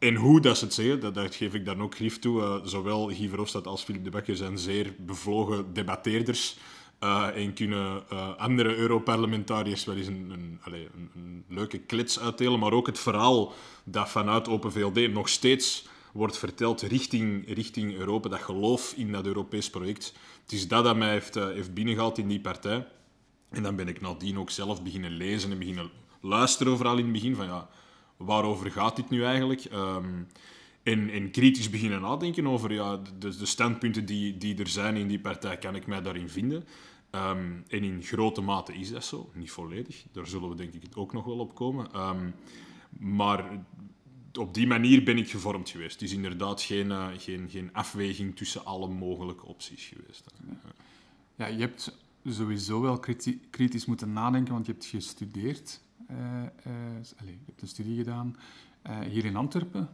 en 0.00 0.14
hoe 0.14 0.40
dat 0.40 0.58
ze 0.58 0.64
het 0.64 0.74
zeggen, 0.74 1.12
dat, 1.12 1.34
geef 1.34 1.54
ik 1.54 1.64
dan 1.64 1.82
ook 1.82 1.94
grief 1.94 2.18
toe. 2.18 2.40
Uh, 2.40 2.56
zowel 2.64 3.06
Guy 3.06 3.28
Verhofstadt 3.28 3.66
als 3.66 3.82
Philippe 3.82 4.04
de 4.04 4.16
Bakker 4.16 4.36
zijn 4.36 4.58
zeer 4.58 4.94
bevlogen 4.98 5.72
debatteerders. 5.72 6.56
Uh, 7.00 7.26
en 7.34 7.52
kunnen 7.52 8.08
andere 8.38 8.76
Europarlementariërs 8.76 9.84
wel 9.84 9.96
eens 9.96 10.06
een, 10.06 10.30
een, 10.30 10.58
een, 11.14 11.44
leuke 11.48 11.78
klets 11.78 12.20
uitdelen. 12.20 12.58
Maar 12.58 12.72
ook 12.72 12.86
het 12.86 12.98
verhaal 12.98 13.52
dat 13.84 14.08
vanuit 14.08 14.48
Open 14.48 14.72
VLD 14.72 15.12
nog 15.12 15.28
steeds 15.28 15.86
wordt 16.12 16.38
verteld 16.38 16.80
richting, 16.80 17.54
richting 17.54 17.94
Europa. 17.96 18.28
Dat 18.28 18.40
geloof 18.40 18.92
in 18.96 19.12
dat 19.12 19.26
Europees 19.26 19.70
project. 19.70 20.14
Het 20.42 20.52
is 20.52 20.68
dat 20.68 20.84
dat 20.84 20.96
mij 20.96 21.10
heeft, 21.10 21.34
heeft 21.34 21.74
binnengehaald 21.74 22.18
in 22.18 22.28
die 22.28 22.40
partij. 22.40 22.86
En 23.50 23.62
dan 23.62 23.76
ben 23.76 23.88
ik 23.88 24.00
nadien 24.00 24.38
ook 24.38 24.50
zelf 24.50 24.82
beginnen 24.82 25.10
lezen 25.10 25.50
en 25.50 25.58
beginnen 25.58 25.90
luisteren 26.20 26.72
overal 26.72 26.96
in 26.96 27.04
het 27.04 27.12
begin 27.12 27.36
van 27.36 27.46
ja, 27.46 27.68
waarover 28.20 28.70
gaat 28.70 28.96
dit 28.96 29.10
nu 29.10 29.24
eigenlijk? 29.24 29.64
Um, 29.72 30.26
en, 30.82 31.10
en, 31.10 31.30
kritisch 31.30 31.70
beginnen 31.70 32.00
nadenken 32.00 32.46
over 32.46 32.72
ja, 32.72 32.96
de, 33.18 33.36
de, 33.36 33.46
standpunten 33.46 34.06
die, 34.06 34.38
die 34.38 34.58
er 34.58 34.68
zijn 34.68 34.96
in 34.96 35.08
die 35.08 35.20
partij, 35.20 35.58
kan 35.58 35.74
ik 35.74 35.86
mij 35.86 36.02
daarin 36.02 36.28
vinden? 36.28 36.64
Um, 37.10 37.64
en 37.68 37.84
in 37.84 38.02
grote 38.02 38.40
mate 38.40 38.74
is 38.74 38.90
dat 38.90 39.04
zo, 39.04 39.30
niet 39.34 39.50
volledig. 39.50 40.04
Daar 40.12 40.26
zullen 40.26 40.48
we 40.48 40.54
denk 40.54 40.74
ik 40.74 40.82
ook 40.94 41.12
nog 41.12 41.24
wel 41.24 41.38
op 41.38 41.54
komen. 41.54 42.00
Um, 42.00 42.34
maar 42.98 43.64
op 44.38 44.54
die 44.54 44.66
manier 44.66 45.02
ben 45.02 45.18
ik 45.18 45.30
gevormd 45.30 45.68
geweest. 45.68 45.92
Het 45.92 46.02
is 46.02 46.12
inderdaad 46.12 46.62
geen, 46.62 46.86
uh, 46.86 47.08
geen, 47.18 47.48
geen 47.50 47.70
afweging 47.72 48.36
tussen 48.36 48.64
alle 48.64 48.88
mogelijke 48.88 49.46
opties 49.46 49.92
geweest. 49.94 50.24
Ja, 51.36 51.46
je 51.46 51.58
hebt 51.58 51.98
sowieso 52.24 52.80
wel 52.80 53.00
kritisch 53.50 53.86
moeten 53.86 54.12
nadenken, 54.12 54.52
want 54.52 54.66
je 54.66 54.72
hebt 54.72 54.84
gestudeerd. 54.84 55.80
Uh, 56.10 56.16
uh, 56.66 56.94
allez, 56.94 57.38
je 57.38 57.44
hebt 57.46 57.62
een 57.62 57.68
studie 57.68 57.96
gedaan 57.96 58.36
uh, 58.86 58.98
hier 58.98 59.24
in 59.24 59.36
Antwerpen. 59.36 59.88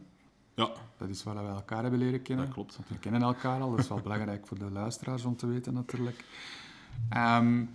Ja. 0.55 0.71
Dat 0.97 1.09
is 1.09 1.23
waar 1.23 1.35
we 1.35 1.49
elkaar 1.49 1.81
hebben 1.81 1.99
leren 1.99 2.21
kennen. 2.21 2.45
Dat 2.45 2.53
klopt. 2.53 2.79
we 2.87 2.97
kennen 2.99 3.21
elkaar 3.21 3.61
al, 3.61 3.69
dat 3.69 3.79
is 3.79 3.87
wel 3.87 4.01
belangrijk 4.09 4.47
voor 4.47 4.59
de 4.59 4.71
luisteraars 4.71 5.25
om 5.25 5.35
te 5.35 5.47
weten 5.47 5.73
natuurlijk. 5.73 6.25
Um, 7.17 7.69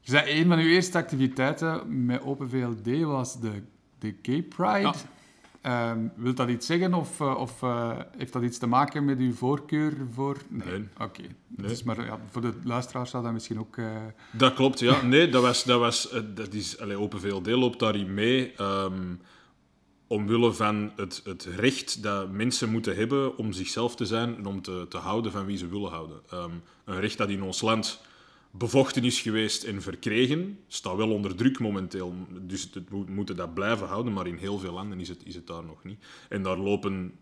je 0.00 0.10
zei, 0.10 0.40
een 0.40 0.48
van 0.48 0.58
uw 0.58 0.66
eerste 0.66 0.98
activiteiten 0.98 2.04
met 2.04 2.22
Open 2.22 2.50
VLD 2.50 3.02
was 3.02 3.40
de, 3.40 3.62
de 3.98 4.14
Gay 4.22 4.42
Pride. 4.42 4.94
Um, 5.66 6.12
wilt 6.16 6.36
dat 6.36 6.48
iets 6.48 6.66
zeggen 6.66 6.94
of, 6.94 7.20
uh, 7.20 7.36
of 7.38 7.62
uh, 7.62 7.98
heeft 8.16 8.32
dat 8.32 8.42
iets 8.42 8.58
te 8.58 8.66
maken 8.66 9.04
met 9.04 9.18
uw 9.18 9.32
voorkeur 9.32 9.92
voor... 10.12 10.36
Nee. 10.48 10.66
nee. 10.68 10.88
Oké. 10.94 11.02
Okay. 11.04 11.34
Nee. 11.46 11.66
Dus, 11.66 11.82
maar 11.82 12.04
ja, 12.04 12.18
voor 12.30 12.40
de 12.40 12.52
luisteraars 12.64 13.10
zou 13.10 13.22
dat 13.22 13.32
misschien 13.32 13.58
ook... 13.58 13.76
Uh... 13.76 13.86
Dat 14.32 14.54
klopt, 14.54 14.78
ja. 14.78 15.02
Nee, 15.02 15.28
dat 15.28 15.42
was... 15.42 15.64
Dat 15.64 15.80
was 15.80 16.10
dat 16.34 16.52
is, 16.52 16.78
allez, 16.78 16.96
Open 16.96 17.20
VLD 17.20 17.46
loopt 17.46 17.78
daarin 17.78 18.14
mee. 18.14 18.54
Um, 18.60 19.20
omwille 20.06 20.52
van 20.52 20.92
het, 20.96 21.20
het 21.24 21.44
recht 21.56 22.02
dat 22.02 22.30
mensen 22.30 22.70
moeten 22.70 22.96
hebben 22.96 23.38
om 23.38 23.52
zichzelf 23.52 23.96
te 23.96 24.06
zijn 24.06 24.36
en 24.36 24.46
om 24.46 24.62
te, 24.62 24.86
te 24.88 24.98
houden 24.98 25.32
van 25.32 25.46
wie 25.46 25.56
ze 25.56 25.68
willen 25.68 25.90
houden. 25.90 26.20
Um, 26.34 26.62
een 26.84 27.00
recht 27.00 27.18
dat 27.18 27.28
in 27.28 27.42
ons 27.42 27.60
land 27.60 28.00
bevochten 28.58 29.04
is 29.04 29.20
geweest 29.20 29.64
en 29.64 29.82
verkregen, 29.82 30.58
staat 30.66 30.96
wel 30.96 31.10
onder 31.10 31.36
druk 31.36 31.58
momenteel. 31.58 32.14
Dus 32.40 32.70
we 32.88 33.04
moeten 33.08 33.36
dat 33.36 33.54
blijven 33.54 33.86
houden, 33.86 34.12
maar 34.12 34.26
in 34.26 34.36
heel 34.36 34.58
veel 34.58 34.72
landen 34.72 35.00
is 35.00 35.08
het, 35.08 35.20
is 35.24 35.34
het 35.34 35.46
daar 35.46 35.64
nog 35.64 35.84
niet. 35.84 36.04
En 36.28 36.42
daar 36.42 36.58
lopen 36.58 37.18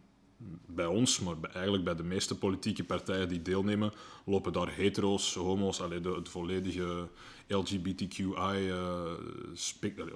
bij 0.67 0.87
ons, 0.87 1.21
maar 1.21 1.37
eigenlijk 1.53 1.85
bij 1.85 1.95
de 1.95 2.03
meeste 2.03 2.39
politieke 2.39 2.85
partijen 2.85 3.29
die 3.29 3.43
deelnemen, 3.43 3.93
lopen 4.25 4.53
daar 4.53 4.73
hetero's, 4.73 5.35
homo's, 5.35 5.81
allee, 5.81 6.01
de, 6.01 6.11
het 6.11 6.29
volledige 6.29 7.09
LGBTQI 7.47 8.69
uh, 8.69 9.13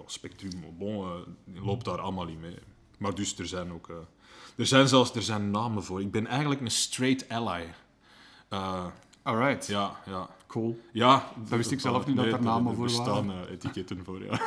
spectrum, 0.06 0.76
bon, 0.78 1.06
uh, 1.06 1.64
loopt 1.64 1.84
daar 1.84 2.00
allemaal 2.00 2.28
in 2.28 2.40
mee. 2.40 2.58
Maar 2.98 3.14
dus 3.14 3.38
er 3.38 3.46
zijn 3.46 3.72
ook... 3.72 3.88
Uh, 3.88 3.96
er 4.56 4.66
zijn 4.66 4.88
zelfs 4.88 5.14
er 5.14 5.22
zijn 5.22 5.50
namen 5.50 5.84
voor. 5.84 6.00
Ik 6.00 6.10
ben 6.10 6.26
eigenlijk 6.26 6.60
een 6.60 6.70
straight 6.70 7.28
ally. 7.28 7.74
Alright. 9.22 9.66
Ja, 9.66 10.00
ja. 10.06 10.28
Cool. 10.48 10.80
Ja. 10.92 11.32
Dat 11.38 11.48
wist 11.48 11.70
ik 11.70 11.80
zelf 11.80 12.06
niet 12.06 12.16
dat 12.16 12.24
er 12.24 12.42
namen 12.42 12.74
voor 12.74 12.90
waren. 12.90 13.06
Er 13.06 13.26
bestaan 13.26 13.48
etiketten 13.48 14.04
voor, 14.04 14.24
ja. 14.24 14.40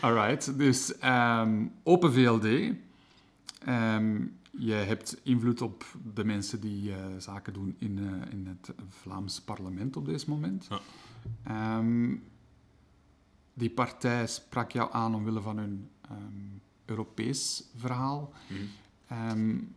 Alright. 0.00 0.58
Dus 0.58 0.94
um, 1.04 1.72
Open 1.82 2.12
VLD... 2.12 2.74
Um, 3.68 4.36
je 4.50 4.72
hebt 4.72 5.20
invloed 5.22 5.62
op 5.62 5.84
de 6.14 6.24
mensen 6.24 6.60
die 6.60 6.90
uh, 6.90 6.96
zaken 7.18 7.52
doen 7.52 7.76
in, 7.78 7.98
uh, 7.98 8.12
in 8.30 8.46
het 8.46 8.74
Vlaams 8.88 9.40
parlement 9.40 9.96
op 9.96 10.06
dit 10.06 10.26
moment. 10.26 10.68
Ja. 11.44 11.78
Um, 11.78 12.22
die 13.54 13.70
partij 13.70 14.26
sprak 14.26 14.70
jou 14.70 14.92
aan 14.92 15.14
omwille 15.14 15.40
van 15.40 15.58
hun 15.58 15.90
Europees 16.84 17.64
verhaal. 17.76 18.32
Mm. 19.08 19.74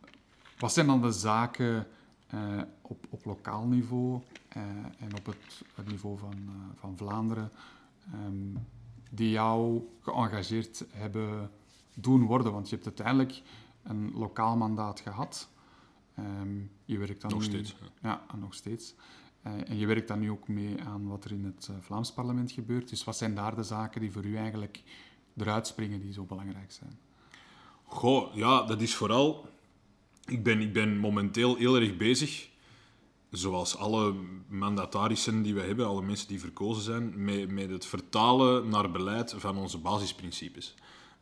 wat 0.60 0.74
zijn 0.74 0.88
dan 0.88 1.02
de 1.02 1.12
zaken 1.12 1.88
uh, 2.34 2.62
op, 2.82 3.06
op 3.10 3.26
lokaal 3.26 3.66
niveau 3.66 4.22
en 5.00 5.18
op 5.18 5.26
het, 5.26 5.62
het 5.76 5.88
niveau 5.88 6.18
van, 6.18 6.36
van 6.76 6.98
Vlaanderen 6.98 7.52
die 9.10 9.30
jou 9.30 9.88
geëngageerd 10.02 10.86
hebben 10.92 11.52
doen 11.94 12.26
worden? 12.26 12.52
Want 12.52 12.70
je 12.70 12.76
hebt 12.76 12.88
uiteindelijk 12.88 13.42
een 13.84 14.12
lokaal 14.14 14.58
mandaat 14.58 15.00
gehad. 15.00 15.50
Um, 16.20 16.72
je 16.86 16.98
werkt 16.98 17.22
dan 17.22 17.32
nog 17.32 17.40
nu, 17.40 17.46
steeds. 17.46 17.76
Ja, 18.02 18.26
nog 18.40 18.54
steeds. 18.54 18.96
En 19.42 19.78
je 19.78 19.86
werkt 19.86 20.08
dan 20.08 20.20
nu 20.20 20.32
ook 20.32 20.48
mee 20.48 20.82
aan 20.82 21.08
wat 21.08 21.24
er 21.24 21.32
in 21.32 21.46
het 21.46 21.70
Vlaams 21.80 22.14
parlement 22.14 22.52
gebeurt. 22.52 22.90
Dus 22.90 23.04
wat 23.04 23.18
zijn 23.18 23.36
daar 23.36 23.56
de 23.56 23.64
zaken 23.64 24.02
die 24.02 24.12
voor 24.12 24.26
u 24.26 24.36
eigenlijk 24.36 24.84
eruit 25.38 25.68
springen 25.68 26.02
die 26.02 26.14
zo 26.14 26.24
belangrijk 26.24 26.72
zijn? 26.72 27.00
Goh, 27.84 28.36
ja, 28.36 28.64
dat 28.64 28.82
is 28.82 28.96
vooral... 28.96 29.50
Ik 30.32 30.44
ben, 30.44 30.62
ik 30.62 30.74
ben 30.74 30.98
momenteel 30.98 31.56
heel 31.56 31.76
erg 31.76 31.98
bezig, 31.98 32.50
zoals 33.32 33.78
alle 33.78 34.16
mandatarissen 34.48 35.42
die 35.42 35.54
we 35.54 35.62
hebben, 35.62 35.86
alle 35.86 36.02
mensen 36.02 36.28
die 36.28 36.40
verkozen 36.40 36.84
zijn, 36.84 37.24
met, 37.24 37.52
met 37.52 37.70
het 37.70 37.86
vertalen 37.86 38.70
naar 38.70 38.92
beleid 38.92 39.34
van 39.38 39.58
onze 39.58 39.78
basisprincipes. 39.78 40.76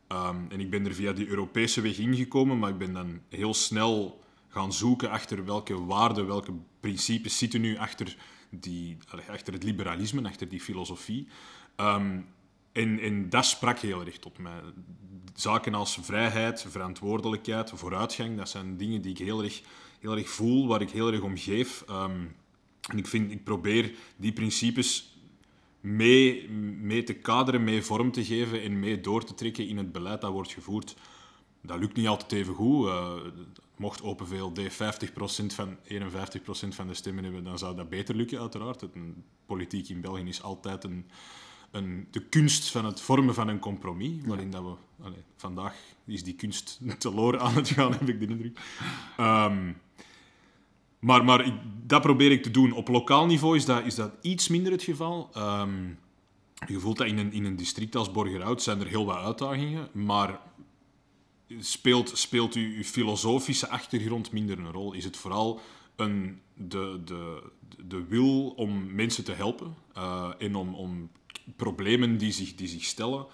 Um, 0.08 0.46
en 0.48 0.60
ik 0.60 0.70
ben 0.70 0.86
er 0.86 0.94
via 0.94 1.12
die 1.12 1.28
Europese 1.28 1.80
weg 1.80 1.98
ingekomen, 1.98 2.58
maar 2.58 2.70
ik 2.70 2.78
ben 2.78 2.92
dan 2.92 3.20
heel 3.28 3.54
snel 3.54 4.20
gaan 4.48 4.72
zoeken 4.72 5.10
achter 5.10 5.44
welke 5.44 5.84
waarden, 5.84 6.26
welke 6.26 6.52
principes 6.80 7.38
zitten 7.38 7.60
nu 7.60 7.76
achter, 7.76 8.16
die, 8.50 8.96
achter 9.28 9.52
het 9.52 9.62
liberalisme, 9.62 10.28
achter 10.28 10.48
die 10.48 10.60
filosofie. 10.60 11.28
Um, 11.76 12.26
en, 12.72 12.98
en 12.98 13.28
dat 13.28 13.44
sprak 13.44 13.78
heel 13.78 14.04
erg 14.04 14.18
tot 14.18 14.38
mij. 14.38 14.60
Zaken 15.34 15.74
als 15.74 15.98
vrijheid, 16.00 16.66
verantwoordelijkheid, 16.68 17.72
vooruitgang, 17.74 18.36
dat 18.36 18.48
zijn 18.48 18.76
dingen 18.76 19.02
die 19.02 19.10
ik 19.10 19.18
heel 19.18 19.42
erg, 19.42 19.62
heel 20.00 20.16
erg 20.16 20.28
voel, 20.28 20.66
waar 20.66 20.80
ik 20.80 20.90
heel 20.90 21.12
erg 21.12 21.20
om 21.20 21.36
geef. 21.36 21.84
Um, 21.90 22.36
en 22.88 22.98
ik, 22.98 23.06
vind, 23.06 23.30
ik 23.30 23.44
probeer 23.44 23.94
die 24.16 24.32
principes 24.32 25.18
mee, 25.80 26.48
mee 26.80 27.02
te 27.02 27.14
kaderen, 27.14 27.64
mee 27.64 27.82
vorm 27.82 28.12
te 28.12 28.24
geven 28.24 28.62
en 28.62 28.78
mee 28.78 29.00
door 29.00 29.24
te 29.24 29.34
trekken 29.34 29.68
in 29.68 29.76
het 29.76 29.92
beleid 29.92 30.20
dat 30.20 30.32
wordt 30.32 30.52
gevoerd. 30.52 30.96
Dat 31.62 31.78
lukt 31.78 31.96
niet 31.96 32.06
altijd 32.06 32.32
even 32.32 32.54
goed. 32.54 32.86
Uh, 32.86 33.12
mocht 33.76 34.02
Open 34.02 34.26
VLD 34.26 34.60
50% 34.60 34.66
van 35.46 35.76
51% 35.76 35.78
van 36.68 36.86
de 36.86 36.94
stemmen 36.94 37.24
hebben, 37.24 37.44
dan 37.44 37.58
zou 37.58 37.76
dat 37.76 37.88
beter 37.88 38.14
lukken, 38.14 38.40
uiteraard. 38.40 38.80
Het, 38.80 38.90
politiek 39.46 39.88
in 39.88 40.00
België 40.00 40.28
is 40.28 40.42
altijd 40.42 40.84
een, 40.84 41.10
de 42.10 42.20
kunst 42.28 42.70
van 42.70 42.84
het 42.84 43.00
vormen 43.00 43.34
van 43.34 43.48
een 43.48 43.58
compromis, 43.58 44.24
waarin 44.24 44.50
dat 44.50 44.62
we... 44.62 44.74
Vandaag 45.36 45.74
is 46.06 46.24
die 46.24 46.34
kunst 46.34 46.80
teloor 46.98 47.38
aan 47.38 47.54
het 47.54 47.68
gaan, 47.68 47.92
heb 47.98 48.08
ik 48.08 48.20
de 48.20 48.26
indruk. 48.26 48.58
Um, 49.20 49.76
maar, 50.98 51.24
maar 51.24 51.60
dat 51.86 52.02
probeer 52.02 52.30
ik 52.30 52.42
te 52.42 52.50
doen. 52.50 52.72
Op 52.72 52.88
lokaal 52.88 53.26
niveau 53.26 53.56
is 53.56 53.64
dat, 53.64 53.86
is 53.86 53.94
dat 53.94 54.12
iets 54.20 54.48
minder 54.48 54.72
het 54.72 54.82
geval. 54.82 55.30
Um, 55.36 55.98
je 56.66 56.78
voelt 56.78 56.96
dat 56.96 57.06
in 57.06 57.18
een, 57.18 57.32
in 57.32 57.44
een 57.44 57.56
district 57.56 57.96
als 57.96 58.12
Borgerhout 58.12 58.62
zijn 58.62 58.80
er 58.80 58.86
heel 58.86 59.04
wat 59.04 59.16
uitdagingen, 59.16 59.88
maar 59.92 60.40
speelt, 61.58 62.18
speelt 62.18 62.54
uw, 62.54 62.74
uw 62.74 62.82
filosofische 62.82 63.68
achtergrond 63.68 64.32
minder 64.32 64.58
een 64.58 64.72
rol? 64.72 64.92
Is 64.92 65.04
het 65.04 65.16
vooral 65.16 65.60
een, 65.96 66.40
de, 66.54 67.00
de, 67.04 67.42
de 67.86 68.04
wil 68.04 68.48
om 68.48 68.94
mensen 68.94 69.24
te 69.24 69.32
helpen 69.32 69.74
uh, 69.96 70.30
en 70.38 70.54
om, 70.54 70.74
om 70.74 71.10
problemen 71.56 72.18
die 72.18 72.32
zich, 72.32 72.54
die 72.54 72.68
zich 72.68 72.84
stellen 72.84 73.26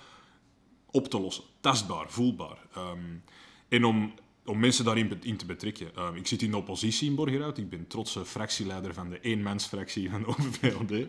op 0.90 1.08
te 1.08 1.20
lossen? 1.20 1.44
Tastbaar, 1.60 2.10
voelbaar. 2.10 2.58
Um, 2.76 3.22
en 3.68 3.84
om 3.84 4.12
om 4.46 4.58
mensen 4.58 4.84
daarin 4.84 5.18
in 5.22 5.36
te 5.36 5.46
betrekken. 5.46 5.90
Uh, 5.96 6.08
ik 6.14 6.26
zit 6.26 6.42
in 6.42 6.50
de 6.50 6.56
oppositie 6.56 7.08
in 7.08 7.14
Borgerhout. 7.14 7.58
Ik 7.58 7.68
ben 7.68 7.86
trotse 7.86 8.24
fractieleider 8.24 8.94
van 8.94 9.10
de 9.10 9.20
eenmansfractie 9.20 10.10
van 10.10 10.20
de 10.20 10.26
OVPLD. 10.26 10.90
Uh, 10.90 11.06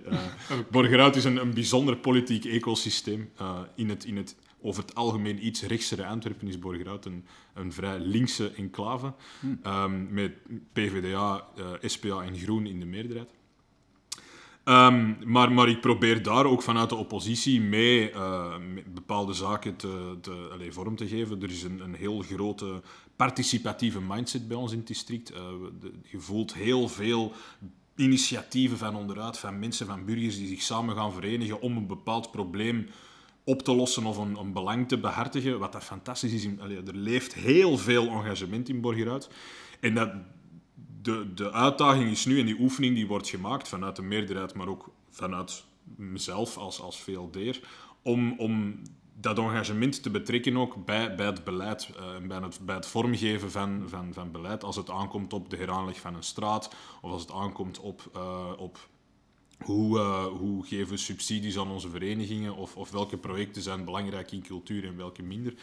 Borgerhout 0.71 1.15
is 1.15 1.23
een, 1.23 1.37
een 1.37 1.53
bijzonder 1.53 1.97
politiek 1.97 2.45
ecosysteem. 2.45 3.29
Uh, 3.41 3.59
in, 3.75 3.89
het, 3.89 4.05
in 4.05 4.17
het, 4.17 4.35
over 4.61 4.81
het 4.81 4.95
algemeen 4.95 5.45
iets 5.45 5.61
rechtsere 5.61 6.05
Antwerpen 6.05 6.47
is 6.47 6.59
Borgerhout 6.59 7.05
een, 7.05 7.25
een 7.53 7.73
vrij 7.73 7.99
linkse 7.99 8.51
enclave. 8.51 9.13
Hmm. 9.39 9.59
Um, 9.65 10.07
met 10.13 10.31
PvdA, 10.73 11.47
SPA 11.81 12.21
en 12.21 12.37
Groen 12.37 12.65
in 12.65 12.79
de 12.79 12.85
meerderheid. 12.85 13.29
Um, 14.69 15.17
maar, 15.25 15.51
maar 15.51 15.69
ik 15.69 15.81
probeer 15.81 16.23
daar 16.23 16.45
ook 16.45 16.61
vanuit 16.61 16.89
de 16.89 16.95
oppositie 16.95 17.61
mee 17.61 18.11
uh, 18.11 18.55
bepaalde 18.93 19.33
zaken 19.33 19.75
te, 19.75 20.17
te, 20.21 20.67
vorm 20.69 20.95
te 20.95 21.07
geven. 21.07 21.41
Er 21.41 21.49
is 21.49 21.63
een, 21.63 21.79
een 21.79 21.95
heel 21.95 22.21
grote 22.21 22.81
participatieve 23.15 24.01
mindset 24.01 24.47
bij 24.47 24.57
ons 24.57 24.71
in 24.71 24.77
het 24.77 24.87
district. 24.87 25.27
De, 25.27 25.91
je 26.03 26.19
voelt 26.19 26.53
heel 26.53 26.87
veel 26.87 27.31
initiatieven 27.95 28.77
van 28.77 28.95
onderuit, 28.95 29.37
van 29.37 29.59
mensen, 29.59 29.87
van 29.87 30.05
burgers 30.05 30.37
die 30.37 30.47
zich 30.47 30.61
samen 30.61 30.95
gaan 30.95 31.13
verenigen 31.13 31.61
om 31.61 31.77
een 31.77 31.87
bepaald 31.87 32.31
probleem 32.31 32.87
op 33.43 33.61
te 33.61 33.75
lossen 33.75 34.05
of 34.05 34.17
een, 34.17 34.37
een 34.37 34.53
belang 34.53 34.87
te 34.87 34.97
behartigen. 34.97 35.59
Wat 35.59 35.71
dat 35.71 35.83
fantastisch 35.83 36.33
is. 36.33 36.45
Er 36.69 36.95
leeft 36.95 37.33
heel 37.33 37.77
veel 37.77 38.07
engagement 38.07 38.69
in 38.69 38.81
Borgeruit. 38.81 39.29
En 39.79 39.93
dat, 39.93 40.11
de, 41.07 41.33
de 41.33 41.51
uitdaging 41.51 42.11
is 42.11 42.25
nu, 42.25 42.39
en 42.39 42.45
die 42.45 42.59
oefening 42.59 42.95
die 42.95 43.07
wordt 43.07 43.29
gemaakt 43.29 43.67
vanuit 43.67 43.95
de 43.95 44.01
meerderheid, 44.01 44.53
maar 44.53 44.67
ook 44.67 44.89
vanuit 45.09 45.63
mezelf 45.95 46.57
als, 46.57 46.81
als 46.81 46.99
VLD'er, 46.99 47.59
om, 48.01 48.39
om 48.39 48.81
dat 49.13 49.37
engagement 49.37 50.03
te 50.03 50.09
betrekken 50.09 50.57
ook 50.57 50.85
bij, 50.85 51.15
bij 51.15 51.25
het 51.25 51.43
beleid 51.43 51.89
uh, 51.95 52.27
bij, 52.27 52.39
het, 52.39 52.59
bij 52.65 52.75
het 52.75 52.85
vormgeven 52.85 53.51
van, 53.51 53.83
van, 53.87 54.13
van 54.13 54.31
beleid. 54.31 54.63
Als 54.63 54.75
het 54.75 54.89
aankomt 54.89 55.33
op 55.33 55.49
de 55.49 55.57
heraanleg 55.57 55.99
van 55.99 56.15
een 56.15 56.23
straat 56.23 56.75
of 57.01 57.11
als 57.11 57.21
het 57.21 57.31
aankomt 57.31 57.79
op, 57.79 58.11
uh, 58.15 58.51
op 58.57 58.77
hoe, 59.57 59.97
uh, 59.97 60.25
hoe 60.25 60.65
geven 60.65 60.89
we 60.89 60.97
subsidies 60.97 61.57
aan 61.57 61.71
onze 61.71 61.89
verenigingen 61.89 62.55
of, 62.55 62.75
of 62.75 62.91
welke 62.91 63.17
projecten 63.17 63.61
zijn 63.61 63.85
belangrijk 63.85 64.31
in 64.31 64.41
cultuur 64.41 64.85
en 64.85 64.97
welke 64.97 65.23
minder. 65.23 65.53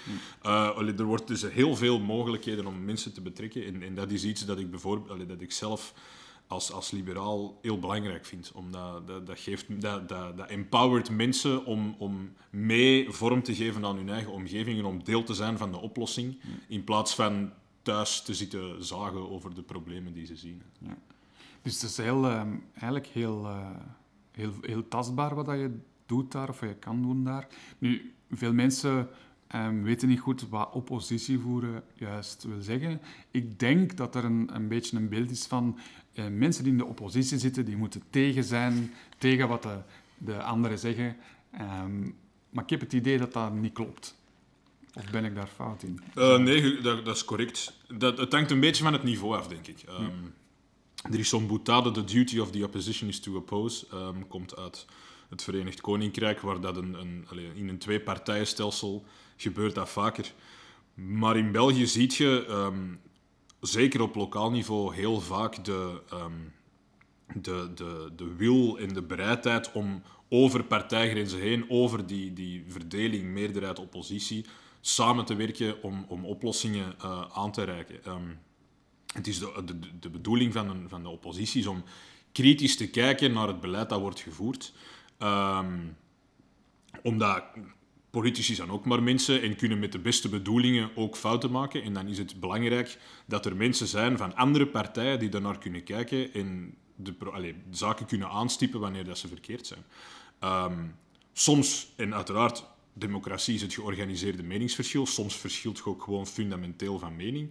Mm. 0.42 0.98
er 0.98 1.04
wordt 1.04 1.26
dus 1.26 1.42
heel 1.42 1.76
veel 1.76 2.00
mogelijkheden 2.00 2.66
om 2.66 2.84
mensen 2.84 3.12
te 3.12 3.20
betrekken 3.20 3.66
en, 3.66 3.82
en 3.82 3.94
dat 3.94 4.10
is 4.10 4.24
iets 4.24 4.44
dat 4.44 4.58
ik, 4.58 4.70
bijvoorbeeld, 4.70 5.28
dat 5.28 5.40
ik 5.40 5.52
zelf 5.52 5.94
als, 6.46 6.72
als 6.72 6.90
liberaal 6.90 7.58
heel 7.62 7.78
belangrijk 7.78 8.24
vind. 8.24 8.52
Omdat 8.54 9.06
dat, 9.06 9.26
dat, 9.26 9.40
geeft, 9.40 9.80
dat, 9.80 10.08
dat, 10.08 10.36
dat 10.36 10.48
empowert 10.48 11.10
mensen 11.10 11.64
om, 11.64 11.94
om 11.98 12.32
mee 12.50 13.10
vorm 13.10 13.42
te 13.42 13.54
geven 13.54 13.84
aan 13.84 13.96
hun 13.96 14.08
eigen 14.08 14.32
omgeving 14.32 14.78
en 14.78 14.84
om 14.84 15.04
deel 15.04 15.24
te 15.24 15.34
zijn 15.34 15.58
van 15.58 15.72
de 15.72 15.80
oplossing, 15.80 16.40
in 16.68 16.84
plaats 16.84 17.14
van 17.14 17.52
thuis 17.82 18.22
te 18.22 18.34
zitten 18.34 18.84
zagen 18.84 19.30
over 19.30 19.54
de 19.54 19.62
problemen 19.62 20.12
die 20.12 20.26
ze 20.26 20.36
zien. 20.36 20.62
Ja. 20.78 20.98
Dus 21.64 21.82
het 21.82 21.90
is 21.90 21.96
heel, 21.96 22.24
uh, 22.24 22.42
eigenlijk 22.72 23.06
heel, 23.06 23.44
uh, 23.44 23.66
heel, 24.32 24.52
heel 24.60 24.88
tastbaar 24.88 25.34
wat 25.34 25.46
je 25.46 25.78
doet 26.06 26.32
daar, 26.32 26.48
of 26.48 26.60
wat 26.60 26.68
je 26.68 26.74
kan 26.74 27.02
doen 27.02 27.24
daar. 27.24 27.46
Nu, 27.78 28.14
veel 28.30 28.52
mensen 28.52 29.08
um, 29.54 29.82
weten 29.82 30.08
niet 30.08 30.20
goed 30.20 30.48
wat 30.48 30.72
oppositie 30.72 31.38
voeren 31.38 31.82
juist 31.94 32.44
wil 32.44 32.62
zeggen. 32.62 33.00
Ik 33.30 33.58
denk 33.58 33.96
dat 33.96 34.14
er 34.14 34.24
een, 34.24 34.50
een 34.54 34.68
beetje 34.68 34.96
een 34.96 35.08
beeld 35.08 35.30
is 35.30 35.46
van 35.46 35.78
uh, 36.14 36.24
mensen 36.26 36.62
die 36.62 36.72
in 36.72 36.78
de 36.78 36.84
oppositie 36.84 37.38
zitten, 37.38 37.64
die 37.64 37.76
moeten 37.76 38.02
tegen 38.10 38.44
zijn, 38.44 38.92
tegen 39.18 39.48
wat 39.48 39.62
de, 39.62 39.78
de 40.18 40.42
anderen 40.42 40.78
zeggen. 40.78 41.16
Um, 41.84 42.16
maar 42.50 42.64
ik 42.64 42.70
heb 42.70 42.80
het 42.80 42.92
idee 42.92 43.18
dat 43.18 43.32
dat 43.32 43.54
niet 43.54 43.72
klopt. 43.72 44.16
Of 44.94 45.10
ben 45.10 45.24
ik 45.24 45.34
daar 45.34 45.46
fout 45.46 45.82
in? 45.82 46.00
Uh, 46.14 46.38
nee, 46.38 46.80
dat, 46.80 47.04
dat, 47.04 47.16
is 47.16 47.24
correct. 47.24 47.76
Dat, 47.98 48.18
het 48.18 48.32
hangt 48.32 48.50
een 48.50 48.60
beetje 48.60 48.82
van 48.82 48.92
het 48.92 49.02
niveau 49.02 49.36
af, 49.36 49.48
denk 49.48 49.66
ik. 49.66 49.84
Um, 49.88 50.34
is 51.10 51.28
zo'n 51.28 51.46
boutade, 51.46 51.90
The 51.90 52.04
Duty 52.04 52.38
of 52.38 52.50
the 52.50 52.64
Opposition 52.64 53.08
is 53.08 53.20
to 53.20 53.36
Oppose, 53.36 53.86
um, 53.94 54.28
komt 54.28 54.56
uit 54.56 54.86
het 55.28 55.42
Verenigd 55.42 55.80
Koninkrijk, 55.80 56.40
waar 56.40 56.60
dat 56.60 56.76
een, 56.76 56.94
een, 56.94 57.26
in 57.54 57.68
een 57.68 57.78
twee-partijenstelsel 57.78 59.04
gebeurt 59.36 59.74
dat 59.74 59.88
vaker. 59.88 60.32
Maar 60.94 61.36
in 61.36 61.52
België 61.52 61.86
zie 61.86 62.12
je, 62.16 62.46
um, 62.48 63.00
zeker 63.60 64.00
op 64.00 64.14
lokaal 64.14 64.50
niveau, 64.50 64.94
heel 64.94 65.20
vaak 65.20 65.64
de, 65.64 66.00
de, 67.34 67.70
de, 67.74 68.12
de 68.16 68.34
wil 68.36 68.78
en 68.78 68.88
de 68.88 69.02
bereidheid 69.02 69.72
om 69.72 70.02
over 70.28 70.64
partijgrenzen 70.64 71.38
heen, 71.38 71.70
over 71.70 72.06
die, 72.06 72.32
die 72.32 72.64
verdeling 72.68 73.24
meerderheid-oppositie, 73.24 74.44
samen 74.80 75.24
te 75.24 75.34
werken 75.34 75.82
om, 75.82 76.04
om 76.08 76.24
oplossingen 76.24 76.94
uh, 77.04 77.24
aan 77.32 77.52
te 77.52 77.62
reiken. 77.62 78.00
Het 79.14 79.26
is 79.26 79.38
de, 79.38 79.78
de, 80.00 80.10
bedoeling 80.10 80.52
van, 80.52 80.68
een, 80.68 80.88
van 80.88 81.02
de 81.02 81.08
oppositie 81.08 81.60
is 81.60 81.66
om 81.66 81.84
kritisch 82.32 82.76
te 82.76 82.90
kijken 82.90 83.32
naar 83.32 83.48
het 83.48 83.60
beleid 83.60 83.88
dat 83.88 84.00
wordt 84.00 84.20
gevoerd. 84.20 84.72
Um, 85.18 85.96
omdat 87.02 87.44
politici 88.10 88.54
zijn 88.54 88.70
ook 88.70 88.84
maar 88.84 89.02
mensen 89.02 89.42
en 89.42 89.56
kunnen 89.56 89.78
met 89.78 89.92
de 89.92 89.98
beste 89.98 90.28
bedoelingen 90.28 90.90
ook 90.94 91.16
fouten 91.16 91.50
maken. 91.50 91.82
En 91.82 91.92
dan 91.92 92.08
is 92.08 92.18
het 92.18 92.40
belangrijk 92.40 92.98
dat 93.26 93.46
er 93.46 93.56
mensen 93.56 93.86
zijn 93.86 94.16
van 94.16 94.36
andere 94.36 94.66
partijen 94.66 95.18
die 95.18 95.28
daarnaar 95.28 95.58
kunnen 95.58 95.84
kijken 95.84 96.32
en 96.32 96.74
de, 96.96 97.54
zaken 97.70 98.06
kunnen 98.06 98.28
aanstippen 98.28 98.80
wanneer 98.80 99.04
dat 99.04 99.18
ze 99.18 99.28
verkeerd 99.28 99.66
zijn. 99.66 99.84
Um, 100.44 100.96
soms, 101.32 101.92
en 101.96 102.14
uiteraard, 102.14 102.64
democratie 102.92 103.54
is 103.54 103.62
het 103.62 103.74
georganiseerde 103.74 104.42
meningsverschil. 104.42 105.06
Soms 105.06 105.36
verschilt 105.36 105.78
je 105.78 105.86
ook 105.86 106.02
gewoon 106.02 106.26
fundamenteel 106.26 106.98
van 106.98 107.16
mening. 107.16 107.50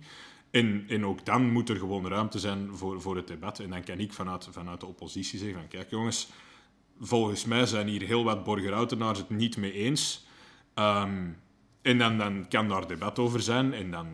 En, 0.54 0.86
en 0.88 1.06
ook 1.06 1.26
dan 1.26 1.52
moet 1.52 1.70
er 1.70 1.76
gewoon 1.76 2.08
ruimte 2.08 2.40
zijn 2.40 2.76
voor, 2.76 3.02
voor 3.02 3.16
het 3.16 3.28
debat. 3.28 3.60
En 3.60 3.70
dan 3.70 3.84
kan 3.84 4.00
ik 4.00 4.14
vanuit, 4.14 4.48
vanuit 4.52 4.80
de 4.80 4.86
oppositie 4.86 5.40
zeggen 5.40 5.60
van 5.60 5.68
kijk 5.68 5.90
jongens, 5.90 6.28
volgens 7.00 7.46
mij 7.46 7.66
zijn 7.66 7.88
hier 7.88 8.02
heel 8.02 8.24
wat 8.24 8.44
borgerhoutenaars 8.44 9.20
het 9.20 9.30
niet 9.30 9.58
mee 9.58 9.72
eens. 9.72 10.26
Um, 10.76 11.38
en 11.82 11.98
dan, 11.98 12.18
dan 12.18 12.48
kan 12.48 12.68
daar 12.68 12.88
debat 12.88 13.20
over 13.20 13.42
zijn. 13.42 13.74
En 13.74 13.92
dan, 13.92 14.08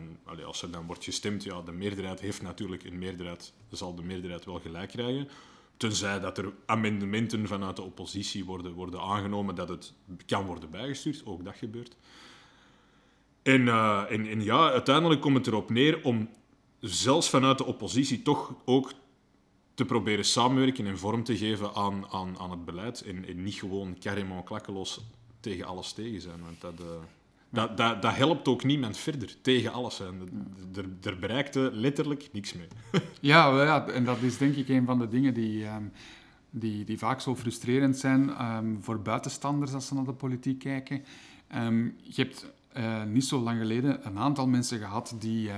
als 0.44 0.62
er 0.62 0.70
dan 0.70 0.86
wordt 0.86 1.04
gestemd, 1.04 1.44
ja, 1.44 1.62
de 1.62 1.72
meerderheid 1.72 2.20
heeft 2.20 2.42
natuurlijk 2.42 2.84
een 2.84 2.98
meerderheid, 2.98 3.52
zal 3.70 3.94
de 3.94 4.02
meerderheid 4.02 4.44
wel 4.44 4.60
gelijk 4.60 4.88
krijgen. 4.88 5.28
Tenzij 5.76 6.20
dat 6.20 6.38
er 6.38 6.52
amendementen 6.66 7.46
vanuit 7.46 7.76
de 7.76 7.82
oppositie 7.82 8.44
worden, 8.44 8.72
worden 8.72 9.00
aangenomen 9.00 9.54
dat 9.54 9.68
het 9.68 9.92
kan 10.26 10.46
worden 10.46 10.70
bijgestuurd. 10.70 11.26
Ook 11.26 11.44
dat 11.44 11.56
gebeurt. 11.56 11.96
En, 13.42 13.60
uh, 13.60 14.02
en, 14.08 14.26
en 14.26 14.42
ja, 14.42 14.70
uiteindelijk 14.70 15.20
komt 15.20 15.36
het 15.36 15.46
erop 15.46 15.70
neer 15.70 16.04
om 16.04 16.28
zelfs 16.80 17.30
vanuit 17.30 17.58
de 17.58 17.64
oppositie 17.64 18.22
toch 18.22 18.54
ook 18.64 18.92
te 19.74 19.84
proberen 19.84 20.24
samenwerken 20.24 20.86
en 20.86 20.98
vorm 20.98 21.24
te 21.24 21.36
geven 21.36 21.74
aan, 21.74 22.06
aan, 22.10 22.38
aan 22.38 22.50
het 22.50 22.64
beleid. 22.64 23.00
En, 23.00 23.26
en 23.28 23.42
niet 23.42 23.54
gewoon 23.54 23.96
carrément 23.98 24.44
klakkeloos 24.44 25.00
tegen 25.40 25.66
alles 25.66 25.92
tegen 25.92 26.20
zijn. 26.20 26.40
Want 26.44 26.60
dat, 26.60 26.80
uh, 26.80 26.86
dat, 27.50 27.76
dat, 27.76 28.02
dat, 28.02 28.14
helpt 28.14 28.48
ook 28.48 28.64
niemand 28.64 28.96
verder 28.96 29.34
tegen 29.42 29.72
alles. 29.72 29.98
Hè. 29.98 30.06
Er, 30.74 30.88
er 31.02 31.18
bereikte 31.18 31.70
letterlijk 31.72 32.28
niks 32.32 32.52
mee. 32.52 32.68
ja, 33.20 33.62
ja, 33.64 33.88
en 33.88 34.04
dat 34.04 34.18
is 34.22 34.38
denk 34.38 34.56
ik 34.56 34.68
een 34.68 34.86
van 34.86 34.98
de 34.98 35.08
dingen 35.08 35.34
die, 35.34 35.66
um, 35.66 35.92
die, 36.50 36.84
die 36.84 36.98
vaak 36.98 37.20
zo 37.20 37.36
frustrerend 37.36 37.96
zijn 37.96 38.44
um, 38.44 38.78
voor 38.82 39.02
buitenstanders 39.02 39.72
als 39.72 39.86
ze 39.86 39.94
naar 39.94 40.04
de 40.04 40.12
politiek 40.12 40.58
kijken. 40.58 41.04
Um, 41.54 41.96
je 42.02 42.22
hebt 42.22 42.46
uh, 42.76 43.04
niet 43.04 43.24
zo 43.24 43.40
lang 43.40 43.58
geleden 43.58 44.06
een 44.06 44.18
aantal 44.18 44.46
mensen 44.46 44.78
gehad 44.78 45.14
die 45.18 45.50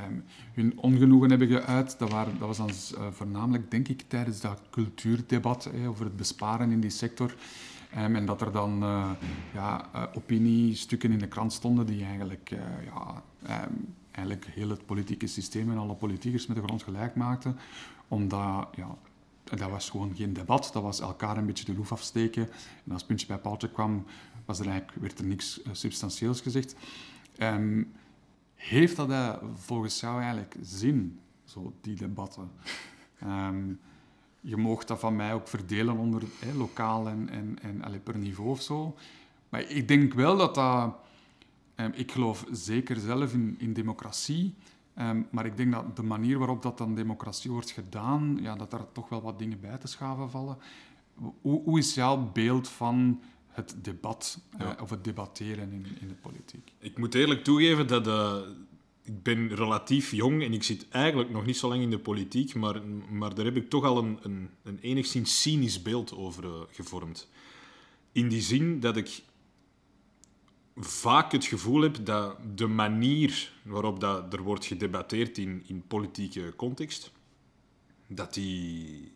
hun 0.52 0.78
ongenoegen 0.78 1.30
hebben 1.30 1.48
geuit. 1.48 1.98
Dat, 1.98 2.10
waren, 2.10 2.38
dat 2.38 2.48
was 2.48 2.56
dan 2.56 2.70
uh, 2.70 3.12
voornamelijk, 3.12 3.70
denk 3.70 3.88
ik, 3.88 4.04
tijdens 4.08 4.40
dat 4.40 4.60
cultuurdebat 4.70 5.70
over 5.86 6.04
het 6.04 6.16
besparen 6.16 6.70
in 6.70 6.80
die 6.80 6.90
sector. 6.90 7.34
Um, 7.98 8.16
en 8.16 8.26
dat 8.26 8.40
er 8.40 8.52
dan 8.52 8.84
ja, 9.52 9.90
opiniestukken 10.14 11.12
in 11.12 11.18
de 11.18 11.28
krant 11.28 11.52
stonden 11.52 11.86
die 11.86 12.04
eigenlijk, 12.04 12.50
ja, 12.84 13.22
um, 13.66 13.94
eigenlijk 14.10 14.46
heel 14.46 14.68
het 14.68 14.86
politieke 14.86 15.26
systeem 15.26 15.70
en 15.70 15.78
alle 15.78 15.94
politiekers 15.94 16.46
met 16.46 16.56
de 16.56 16.62
grond 16.62 16.82
gelijk 16.82 17.14
maakten. 17.14 17.56
Omdat, 18.08 18.68
ja, 18.76 18.96
dat 19.44 19.70
was 19.70 19.90
gewoon 19.90 20.14
geen 20.16 20.32
debat, 20.32 20.70
dat 20.72 20.82
was 20.82 21.00
elkaar 21.00 21.36
een 21.36 21.46
beetje 21.46 21.64
de 21.64 21.74
loef 21.74 21.92
afsteken. 21.92 22.48
En 22.86 22.92
als 22.92 23.04
puntje 23.04 23.26
bij 23.26 23.38
paaltje 23.38 23.70
kwam, 23.70 24.04
was 24.44 24.58
er 24.58 24.68
eigenlijk, 24.68 25.00
werd 25.00 25.18
er 25.18 25.24
niks 25.24 25.60
substantieels 25.72 26.40
gezegd. 26.40 26.74
Um, 27.38 27.92
heeft 28.54 28.96
dat 28.96 29.38
volgens 29.54 30.00
jou 30.00 30.20
eigenlijk 30.20 30.56
zin, 30.60 31.20
zo 31.44 31.72
die 31.80 31.96
debatten? 31.96 32.50
je 34.40 34.56
mag 34.56 34.84
dat 34.84 35.00
van 35.00 35.16
mij 35.16 35.34
ook 35.34 35.48
verdelen 35.48 35.96
onder 35.96 36.22
lokaal 36.56 37.08
en, 37.08 37.28
en, 37.28 37.58
en 37.62 38.02
per 38.02 38.18
niveau 38.18 38.50
of 38.50 38.62
zo. 38.62 38.96
Maar 39.48 39.60
ik 39.60 39.88
denk 39.88 40.14
wel 40.14 40.36
dat 40.36 40.54
dat... 40.54 40.94
Eh, 41.74 41.86
ik 41.92 42.12
geloof 42.12 42.46
zeker 42.50 42.96
zelf 42.96 43.32
in, 43.58 43.72
democratie. 43.72 44.54
Maar 45.30 45.46
ik 45.46 45.56
denk 45.56 45.72
dat 45.72 45.96
de 45.96 46.02
manier 46.02 46.38
waarop 46.38 46.62
dat 46.62 46.78
dan 46.78 46.94
democratie 46.94 47.50
wordt 47.50 47.70
gedaan, 47.70 48.38
ja, 48.40 48.54
dat 48.54 48.70
daar 48.70 48.92
toch 48.92 49.08
wel 49.08 49.22
wat 49.22 49.38
dingen 49.38 49.60
bij 49.60 49.76
te 49.76 49.86
schaven 49.86 50.30
vallen. 50.30 50.56
Hoe, 51.40 51.62
hoe 51.62 51.78
is 51.78 51.94
jouw 51.94 52.30
beeld 52.32 52.68
van 52.68 53.20
het 53.52 53.74
debat 53.82 54.40
ja. 54.58 54.76
uh, 54.76 54.82
of 54.82 54.90
het 54.90 55.04
debatteren 55.04 55.72
in, 55.72 55.86
in 56.00 56.08
de 56.08 56.14
politiek? 56.14 56.72
Ik 56.78 56.98
moet 56.98 57.14
eerlijk 57.14 57.44
toegeven 57.44 57.86
dat... 57.86 58.06
Uh 58.06 58.36
ik 59.04 59.22
ben 59.22 59.54
relatief 59.54 60.10
jong 60.10 60.42
en 60.42 60.52
ik 60.52 60.62
zit 60.62 60.88
eigenlijk 60.88 61.30
nog 61.30 61.46
niet 61.46 61.56
zo 61.56 61.68
lang 61.68 61.82
in 61.82 61.90
de 61.90 61.98
politiek, 61.98 62.54
maar, 62.54 62.82
maar 63.10 63.34
daar 63.34 63.44
heb 63.44 63.56
ik 63.56 63.70
toch 63.70 63.84
al 63.84 63.98
een, 63.98 64.18
een, 64.22 64.50
een 64.62 64.78
enigszins 64.78 65.42
cynisch 65.42 65.82
beeld 65.82 66.14
over 66.14 66.44
uh, 66.44 66.50
gevormd. 66.70 67.28
In 68.12 68.28
die 68.28 68.40
zin 68.40 68.80
dat 68.80 68.96
ik 68.96 69.22
vaak 70.76 71.32
het 71.32 71.44
gevoel 71.44 71.80
heb 71.80 72.04
dat 72.04 72.36
de 72.54 72.66
manier 72.66 73.52
waarop 73.62 74.00
dat 74.00 74.32
er 74.32 74.42
wordt 74.42 74.64
gedebatteerd 74.64 75.38
in, 75.38 75.62
in 75.66 75.86
politieke 75.86 76.52
context, 76.56 77.12
dat 78.06 78.34
die 78.34 79.12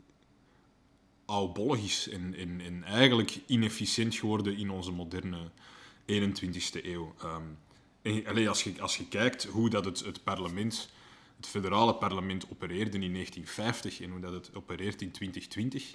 oudbollig 1.27 2.09
en, 2.09 2.35
en, 2.35 2.61
en 2.61 2.85
eigenlijk 2.85 3.39
inefficiënt 3.47 4.15
geworden 4.15 4.57
in 4.57 4.71
onze 4.71 4.93
moderne 4.93 5.51
21ste 6.07 6.85
eeuw. 6.85 7.15
Um, 7.25 7.59
en, 8.03 8.49
als, 8.49 8.63
je, 8.63 8.81
als 8.81 8.97
je 8.97 9.09
kijkt 9.09 9.45
hoe 9.45 9.71
dat 9.71 9.85
het, 9.85 10.01
het 10.01 10.25
parlement, 10.25 10.91
het 11.37 11.47
federale 11.47 11.95
parlement 11.95 12.51
opereerde 12.51 12.99
in 12.99 13.13
1950 13.13 14.01
en 14.01 14.11
hoe 14.11 14.21
dat 14.21 14.33
het 14.33 14.51
opereert 14.55 15.03
in 15.03 15.11
2020, 15.11 15.95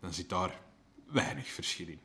dan 0.00 0.14
zit 0.14 0.28
daar 0.28 0.60
weinig 1.06 1.46
verschil 1.46 1.88
in. 1.88 2.00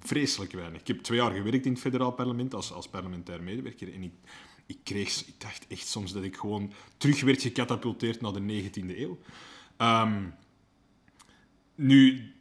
Vreselijk 0.00 0.52
weinig. 0.52 0.80
Ik 0.80 0.86
heb 0.86 1.02
twee 1.02 1.18
jaar 1.18 1.32
gewerkt 1.32 1.66
in 1.66 1.72
het 1.72 1.80
federaal 1.80 2.12
parlement 2.12 2.54
als, 2.54 2.72
als 2.72 2.88
parlementair 2.88 3.42
medewerker 3.42 3.94
en 3.94 4.02
ik, 4.02 4.12
ik, 4.66 4.78
kreeg, 4.82 5.26
ik 5.26 5.34
dacht 5.40 5.66
echt 5.66 5.86
soms 5.86 6.12
dat 6.12 6.22
ik 6.22 6.36
gewoon 6.36 6.72
terug 6.96 7.20
werd 7.20 7.42
gecatapulteerd 7.42 8.20
naar 8.20 8.32
de 8.32 8.70
19e 8.70 8.98
eeuw. 8.98 9.18
Um, 9.78 10.34
nu, 11.78 12.32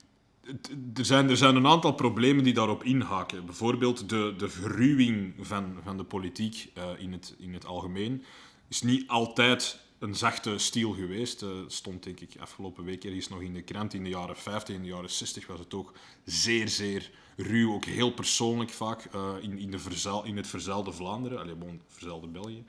er 0.95 1.06
zijn, 1.06 1.30
er 1.30 1.38
zijn 1.38 1.56
een 1.56 1.67
aantal 1.67 1.93
problemen 1.93 2.43
die 2.43 2.54
daarop 2.54 2.84
inhaken. 2.84 3.45
Bijvoorbeeld 3.45 4.10
de, 4.10 4.34
de 4.38 4.50
verruwing 4.50 5.34
van, 5.39 5.78
van 5.84 5.97
de 5.97 6.04
politiek 6.04 6.71
uh, 6.78 6.84
in, 6.97 7.12
het, 7.12 7.36
in 7.39 7.54
het 7.54 7.65
algemeen 7.65 8.23
is 8.67 8.82
niet 8.82 9.08
altijd 9.08 9.80
een 10.00 10.15
zachte 10.15 10.58
stiel 10.58 10.93
geweest. 10.93 11.41
Uh, 11.41 11.50
stond 11.67 12.04
denk 12.04 12.19
ik 12.19 12.36
afgelopen 12.39 12.84
week 12.84 13.04
ergens 13.04 13.30
nog 13.30 13.41
in 13.41 13.54
de 13.54 13.62
krant. 13.62 13.93
In 13.93 14.04
de 14.04 14.10
jaren 14.10 14.38
50 14.38 14.76
en 14.76 14.82
de 14.82 14.88
jaren 14.88 15.10
60 15.10 15.47
was 15.47 15.60
het 15.60 15.73
ook 15.73 15.93
zeer, 16.26 16.67
zeer 16.67 17.12
ruw. 17.36 17.73
Ook 17.73 17.86
heel 17.86 18.12
persoonlijk 18.12 18.69
vaak 18.69 19.08
uh, 19.15 19.32
in, 19.41 19.58
in, 19.58 19.71
de 19.71 20.21
in 20.23 20.38
het 20.38 20.47
verzuilde 20.47 20.91
Vlaanderen. 20.91 21.39
Allee, 21.39 21.56
bon, 21.56 21.82
verzuilde 21.88 22.28
België. 22.28 22.63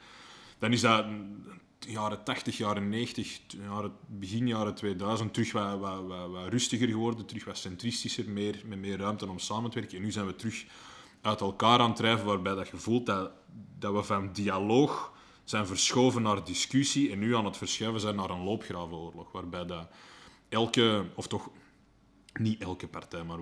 Dan 0.59 0.73
is 0.73 0.81
dat 0.81 1.07
jaren 1.79 2.25
80, 2.25 2.57
jaren 2.57 2.89
90, 2.89 3.41
jaren, 3.49 3.93
begin 4.07 4.47
jaren 4.47 4.75
2000 4.75 5.35
terug 5.35 5.53
wat, 5.53 5.79
wat, 5.79 6.31
wat, 6.31 6.49
rustiger 6.49 6.89
geworden, 6.89 7.27
terug 7.27 7.45
wat 7.45 7.59
centristischer, 7.59 8.29
meer, 8.29 8.63
met 8.67 8.79
meer 8.79 8.99
ruimte 8.99 9.29
om 9.29 9.39
samen 9.39 9.71
te 9.71 9.81
werken. 9.81 9.97
En 9.97 10.05
nu 10.05 10.11
zijn 10.11 10.27
we 10.27 10.35
terug 10.35 10.65
uit 11.21 11.41
elkaar 11.41 11.79
aan 11.79 11.89
het 11.89 11.97
drijven, 11.97 12.27
waarbij 12.27 12.55
dat 12.55 12.69
je 12.69 12.77
voelt 12.77 13.07
dat, 13.07 13.31
dat 13.79 13.93
we 13.93 14.03
van 14.03 14.33
dialoog 14.33 15.13
zijn 15.45 15.67
verschoven 15.67 16.23
naar 16.23 16.45
discussie 16.45 17.11
en 17.11 17.19
nu 17.19 17.37
aan 17.37 17.45
het 17.45 17.57
verschuiven 17.57 18.01
zijn 18.01 18.17
naar 18.17 18.31
een 18.31 18.45
loopgravenoorlog, 18.45 19.33
waarbij 19.33 19.67
dat 19.67 19.89
elke, 20.49 21.07
of 21.15 21.27
toch 21.27 21.51
niet 22.33 22.63
elke 22.63 22.89
partij, 22.89 23.25
maar 23.25 23.39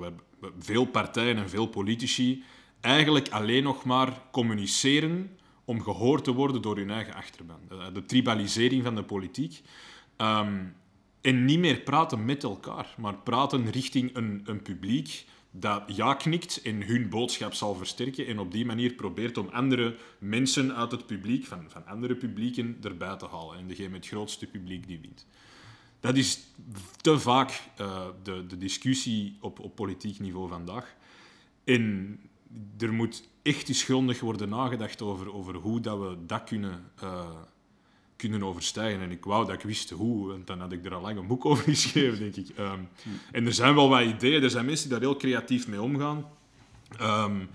veel 0.59 0.85
partijen 0.85 1.37
en 1.37 1.49
veel 1.49 1.66
politici 1.66 2.44
eigenlijk 2.81 3.29
alleen 3.29 3.62
nog 3.62 3.85
maar 3.85 4.22
communiceren 4.31 5.38
om 5.66 5.83
gehoord 5.83 6.24
te 6.24 6.33
worden 6.33 6.62
door 6.62 6.76
hun 6.76 6.90
eigen 6.90 7.14
achterban. 7.14 7.61
De, 7.68 7.90
de 7.92 8.05
tribalisering 8.05 8.85
van 8.85 8.94
de 8.94 9.02
politiek. 9.02 9.62
Ehm, 10.16 10.64
en 11.20 11.44
niet 11.44 11.59
meer 11.59 11.81
praten 11.81 12.24
met 12.24 12.42
elkaar, 12.42 12.94
maar 12.98 13.14
praten 13.14 13.70
richting 13.70 14.16
een, 14.16 14.42
een 14.44 14.62
publiek 14.62 15.24
dat 15.50 15.83
ja 15.87 16.14
knikt 16.14 16.62
en 16.62 16.83
hun 16.87 17.09
boodschap 17.09 17.55
zal 17.55 17.74
versterken 17.74 18.26
en 18.26 18.38
op 18.38 18.52
die 18.52 18.64
manier 18.64 18.92
probeert 18.92 19.38
om 19.38 19.48
andere 19.48 19.96
mensen 20.18 20.74
uit 20.76 20.90
het 20.90 21.07
publiek, 21.07 21.46
van, 21.46 21.64
van 21.68 21.87
andere 21.87 22.14
publieken, 22.14 22.79
erbij 22.83 23.16
te 23.16 23.26
halen. 23.26 23.59
En 23.59 23.66
degene 23.68 23.88
met 23.88 24.05
het 24.05 24.12
grootste 24.12 24.46
publiek 24.46 24.87
die 24.87 24.98
wint. 25.00 25.26
Dat 26.00 26.16
is 26.16 26.40
te 26.96 27.18
vaak 27.18 27.62
uh, 27.81 28.07
de, 28.22 28.46
de 28.46 28.59
discussie 28.59 29.37
op, 29.40 29.61
op 29.61 29.74
politiek 29.74 30.18
niveau 30.18 30.48
vandaag. 30.48 30.94
En 31.64 32.18
er 32.79 32.93
moet 32.93 33.29
echt 33.43 33.69
eens 33.69 33.83
grondig 33.83 34.21
worden 34.21 34.49
nagedacht 34.49 35.03
over, 35.03 35.35
over 35.35 35.55
hoe 35.55 35.81
dat 35.81 35.99
we 35.99 36.17
dat 36.27 36.45
kunnen, 36.45 36.91
uh, 37.03 37.31
kunnen 38.17 38.43
overstijgen. 38.43 39.01
En 39.01 39.11
ik 39.11 39.25
wou 39.25 39.47
dat 39.47 39.55
ik 39.55 39.63
wist 39.63 39.91
hoe, 39.91 40.29
want 40.29 40.47
dan 40.47 40.61
had 40.61 40.73
ik 40.73 40.85
er 40.85 40.95
al 40.95 41.01
lang 41.01 41.19
een 41.19 41.27
boek 41.27 41.45
over 41.51 41.65
geschreven, 41.65 42.19
denk 42.19 42.37
ik. 42.37 42.59
Um, 42.59 42.89
en 43.33 43.47
er 43.47 43.55
zijn 43.55 43.75
wel 43.75 43.89
wat 43.89 44.03
ideeën, 44.03 44.43
er 44.43 44.51
zijn 44.51 44.65
mensen 44.65 44.89
die 44.89 44.99
daar 44.99 45.09
heel 45.09 45.19
creatief 45.19 45.69
mee 45.69 45.83
omgaan. 45.83 46.27
Um, 47.01 47.49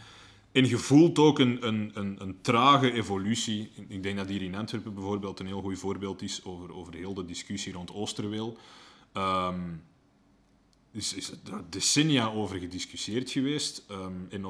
en 0.52 0.68
je 0.68 0.78
voelt 0.78 1.20
ook 1.20 1.40
een, 1.40 1.68
een, 1.68 1.92
een, 1.94 2.38
trage 2.42 2.92
evolutie. 2.92 3.72
Ik 3.88 4.04
denk 4.04 4.18
dat 4.18 4.30
hier 4.30 4.42
in 4.42 4.56
Antwerpen 4.56 4.94
bijvoorbeeld 4.94 5.40
een 5.40 5.46
heel 5.46 5.62
goed 5.62 5.80
voorbeeld 5.80 6.22
is 6.22 6.44
over, 6.44 6.76
over 6.76 6.94
heel 6.94 7.14
de 7.14 7.26
discussie 7.26 7.74
rond 7.74 7.94
Oosterweel. 7.94 8.58
Um, 9.14 9.82
is, 10.92 11.14
is 11.14 11.32
decennia 11.70 12.28
over 12.28 12.60
gediscussieerd 12.60 13.32
geweest. 13.32 13.86
Um, 13.92 14.28
en, 14.30 14.42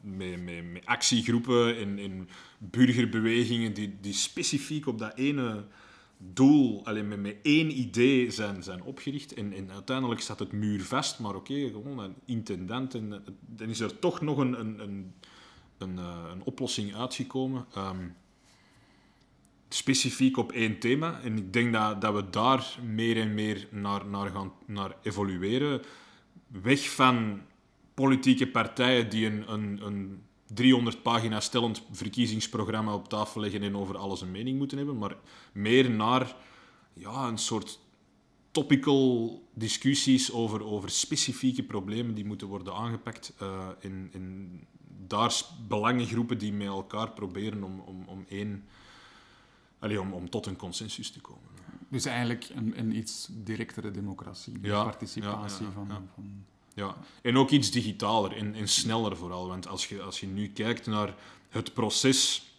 met, 0.00 0.44
met, 0.44 0.72
met 0.72 0.86
actiegroepen 0.86 1.76
en, 1.76 1.98
en 1.98 2.28
burgerbewegingen 2.58 3.74
die, 3.74 3.96
die 4.00 4.12
specifiek 4.12 4.86
op 4.86 4.98
dat 4.98 5.16
ene 5.16 5.64
doel, 6.18 6.84
alleen 6.84 7.08
met, 7.08 7.20
met 7.20 7.36
één 7.42 7.78
idee 7.78 8.30
zijn, 8.30 8.62
zijn 8.62 8.82
opgericht. 8.82 9.34
En, 9.34 9.52
en 9.52 9.70
uiteindelijk 9.70 10.20
staat 10.20 10.38
het 10.38 10.52
muur 10.52 10.84
vast, 10.84 11.18
maar 11.18 11.34
oké, 11.34 11.68
gewoon 11.68 11.98
een 11.98 12.14
intendant. 12.24 12.94
En 12.94 13.24
dan 13.46 13.68
is 13.68 13.80
er 13.80 13.98
toch 13.98 14.20
nog 14.20 14.38
een, 14.38 14.60
een, 14.60 14.80
een, 14.80 15.12
een, 15.78 15.96
uh, 15.98 16.24
een 16.30 16.42
oplossing 16.42 16.94
uitgekomen. 16.94 17.66
Um, 17.76 18.14
specifiek 19.68 20.36
op 20.36 20.52
één 20.52 20.78
thema. 20.78 21.20
En 21.20 21.36
ik 21.36 21.52
denk 21.52 21.72
dat, 21.72 22.00
dat 22.00 22.14
we 22.14 22.30
daar 22.30 22.78
meer 22.82 23.16
en 23.16 23.34
meer 23.34 23.68
naar, 23.70 24.06
naar 24.06 24.30
gaan 24.30 24.52
naar 24.66 24.96
evolueren. 25.02 25.82
Weg 26.46 26.90
van 26.90 27.40
politieke 27.94 28.48
partijen 28.48 29.10
die 29.10 29.26
een, 29.26 29.52
een, 29.52 29.86
een 29.86 30.22
300 30.46 31.02
pagina 31.02 31.40
stellend 31.40 31.82
verkiezingsprogramma 31.90 32.94
op 32.94 33.08
tafel 33.08 33.40
leggen 33.40 33.62
en 33.62 33.76
over 33.76 33.96
alles 33.96 34.20
een 34.20 34.30
mening 34.30 34.58
moeten 34.58 34.78
hebben, 34.78 34.98
maar 34.98 35.16
meer 35.52 35.90
naar 35.90 36.36
ja, 36.92 37.28
een 37.28 37.38
soort 37.38 37.78
topical 38.50 39.42
discussies 39.54 40.32
over, 40.32 40.64
over 40.64 40.90
specifieke 40.90 41.62
problemen 41.62 42.14
die 42.14 42.24
moeten 42.24 42.46
worden 42.46 42.74
aangepakt. 42.74 43.34
Uh, 43.42 43.68
in, 43.80 44.08
in 44.12 44.60
daar 45.06 45.42
belangengroepen 45.68 46.38
die 46.38 46.52
met 46.52 46.66
elkaar 46.66 47.10
proberen 47.10 47.62
om, 47.62 47.80
om, 47.80 48.04
om 48.06 48.24
één 48.28 48.64
Allee, 49.78 50.00
om, 50.00 50.12
om 50.12 50.30
tot 50.30 50.46
een 50.46 50.56
consensus 50.56 51.10
te 51.10 51.20
komen. 51.20 51.48
Dus 51.88 52.04
eigenlijk 52.04 52.48
een, 52.54 52.78
een 52.78 52.96
iets 52.96 53.28
directere 53.30 53.90
democratie, 53.90 54.58
ja, 54.62 54.82
participatie 54.82 55.66
ja, 55.66 55.68
ja, 55.68 55.74
van, 55.74 56.08
van... 56.14 56.44
Ja, 56.74 56.96
en 57.22 57.36
ook 57.36 57.50
iets 57.50 57.70
digitaler 57.70 58.36
en, 58.36 58.54
en 58.54 58.68
sneller 58.68 59.16
vooral. 59.16 59.48
Want 59.48 59.68
als 59.68 59.88
je, 59.88 60.02
als 60.02 60.20
je 60.20 60.26
nu 60.26 60.48
kijkt 60.48 60.86
naar 60.86 61.14
het 61.48 61.74
proces 61.74 62.50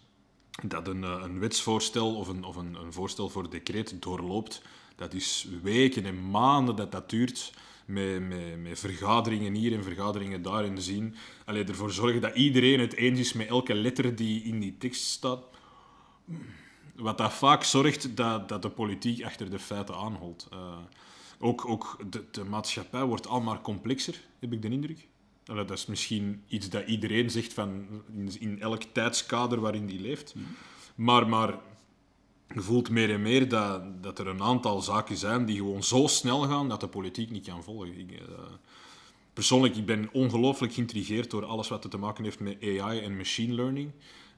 dat 0.62 0.88
een, 0.88 1.04
eh, 1.04 1.20
een 1.22 1.38
wetsvoorstel 1.38 2.16
of, 2.16 2.28
een, 2.28 2.44
of 2.44 2.56
een, 2.56 2.74
een 2.74 2.92
voorstel 2.92 3.28
voor 3.28 3.50
decreet 3.50 4.02
doorloopt, 4.02 4.62
dat 4.96 5.14
is 5.14 5.48
weken 5.62 6.04
en 6.04 6.30
maanden 6.30 6.76
dat 6.76 6.92
dat 6.92 7.10
duurt 7.10 7.52
met, 7.84 8.28
met, 8.28 8.62
met 8.62 8.78
vergaderingen 8.78 9.54
hier 9.54 9.72
en 9.72 9.82
vergaderingen 9.82 10.42
daar 10.42 10.64
in 10.64 10.74
de 10.74 10.82
zin. 10.82 11.14
Allee, 11.44 11.64
ervoor 11.64 11.92
zorgen 11.92 12.20
dat 12.20 12.36
iedereen 12.36 12.80
het 12.80 12.94
eens 12.94 13.18
is 13.18 13.32
met 13.32 13.48
elke 13.48 13.74
letter 13.74 14.16
die 14.16 14.42
in 14.42 14.60
die 14.60 14.76
tekst 14.78 15.02
staat 15.02 15.44
wat 16.98 17.18
dat 17.18 17.32
vaak 17.32 17.64
zorgt 17.64 18.16
dat, 18.16 18.48
dat 18.48 18.62
de 18.62 18.70
politiek 18.70 19.24
achter 19.24 19.50
de 19.50 19.58
feiten 19.58 19.94
aanholt. 19.94 20.48
Uh, 20.52 20.76
ook 21.38 21.68
ook 21.68 21.98
de, 22.10 22.24
de, 22.30 22.44
maatschappij 22.44 23.04
wordt 23.04 23.26
al 23.26 23.40
maar 23.40 23.60
complexer, 23.60 24.20
heb 24.38 24.52
ik 24.52 24.62
de 24.62 24.68
indruk. 24.68 25.08
dat 25.44 25.70
is 25.70 25.86
misschien 25.86 26.42
iets 26.46 26.68
dat 26.68 26.86
iedereen 26.86 27.30
zegt 27.30 27.52
van 27.52 27.86
in, 28.16 28.40
in 28.40 28.60
elk 28.60 28.82
tijdskader 28.82 29.60
waarin 29.60 29.86
die 29.86 30.00
leeft. 30.00 30.34
Mm. 30.34 30.44
Maar, 30.94 31.28
maar 31.28 31.58
je 32.54 32.60
voelt 32.60 32.90
meer 32.90 33.10
en 33.10 33.22
meer 33.22 33.48
dat, 33.48 34.02
dat 34.02 34.18
er 34.18 34.26
een 34.26 34.42
aantal 34.42 34.80
zaken 34.80 35.16
zijn 35.16 35.44
die 35.44 35.56
gewoon 35.56 35.82
zo 35.82 36.06
snel 36.06 36.42
gaan 36.42 36.68
dat 36.68 36.80
de 36.80 36.88
politiek 36.88 37.30
niet 37.30 37.46
kan 37.46 37.62
volgen. 37.62 37.98
Ik, 37.98 38.10
uh, 38.10 38.18
persoonlijk 39.32 39.76
ik 39.76 39.86
ben 39.86 40.08
ongelooflijk 40.12 40.72
geïntrigeerd 40.72 41.30
door 41.30 41.44
alles 41.44 41.68
wat 41.68 41.90
te 41.90 41.98
maken 41.98 42.24
heeft 42.24 42.40
met 42.40 42.62
AI 42.62 43.00
en 43.00 43.16
machine 43.16 43.54
learning. 43.54 43.90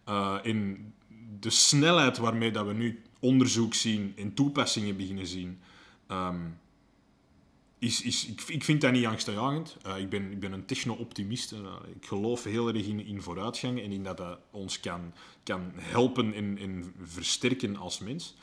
Uh, 0.09 0.39
in 0.43 0.93
de 1.39 1.51
snelheid 1.51 2.19
waarmee 2.19 2.51
dat 2.51 2.67
we 2.67 2.73
nu 2.73 3.03
onderzoek 3.19 3.75
zien 3.75 4.13
en 4.17 4.35
toepassingen 4.35 4.97
beginnen 4.97 5.27
zien, 5.27 5.59
um, 6.09 6.59
is, 7.79 8.03
is, 8.03 8.27
ik, 8.27 8.43
ik 8.47 8.65
vind 8.65 8.81
dat 8.81 8.93
niet 8.93 9.07
angstaanjagend. 9.07 9.77
Uh, 9.87 9.99
ik, 9.99 10.09
ben, 10.09 10.33
ik 10.33 10.41
ben 10.41 10.53
een 10.53 10.65
techno-optimist. 10.65 11.53
Uh, 11.53 11.59
ik 11.95 12.07
geloof 12.07 12.45
heel 12.45 12.69
erg 12.69 12.87
in, 12.87 13.07
in 13.07 13.23
vooruitgang 13.23 13.81
en 13.83 13.93
in 13.93 14.03
dat 14.03 14.17
dat 14.17 14.39
ons 14.51 14.81
kan, 14.81 15.13
kan 15.43 15.73
helpen 15.75 16.35
en, 16.35 16.59
en 16.59 16.95
versterken 17.03 17.77
als 17.77 17.99
mens. 17.99 18.37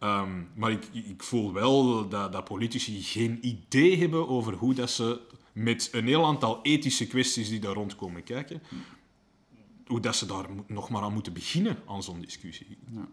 Um, 0.00 0.48
maar 0.54 0.70
ik, 0.70 0.84
ik 0.92 1.22
voel 1.22 1.52
wel 1.52 2.08
dat, 2.08 2.32
dat 2.32 2.44
politici 2.44 3.02
geen 3.02 3.38
idee 3.40 3.96
hebben 3.96 4.28
over 4.28 4.54
hoe 4.54 4.74
dat 4.74 4.90
ze 4.90 5.20
met 5.52 5.88
een 5.92 6.06
heel 6.06 6.24
aantal 6.24 6.62
ethische 6.62 7.06
kwesties 7.06 7.48
die 7.48 7.60
daar 7.60 7.74
rondkomen 7.74 8.22
kijken, 8.22 8.62
hoe 9.86 10.00
dat 10.00 10.16
ze 10.16 10.26
daar 10.26 10.46
nog 10.66 10.88
maar 10.88 11.02
aan 11.02 11.12
moeten 11.12 11.32
beginnen 11.32 11.78
aan 11.86 12.02
zo'n 12.02 12.20
discussie. 12.20 12.78
Ja. 12.94 13.08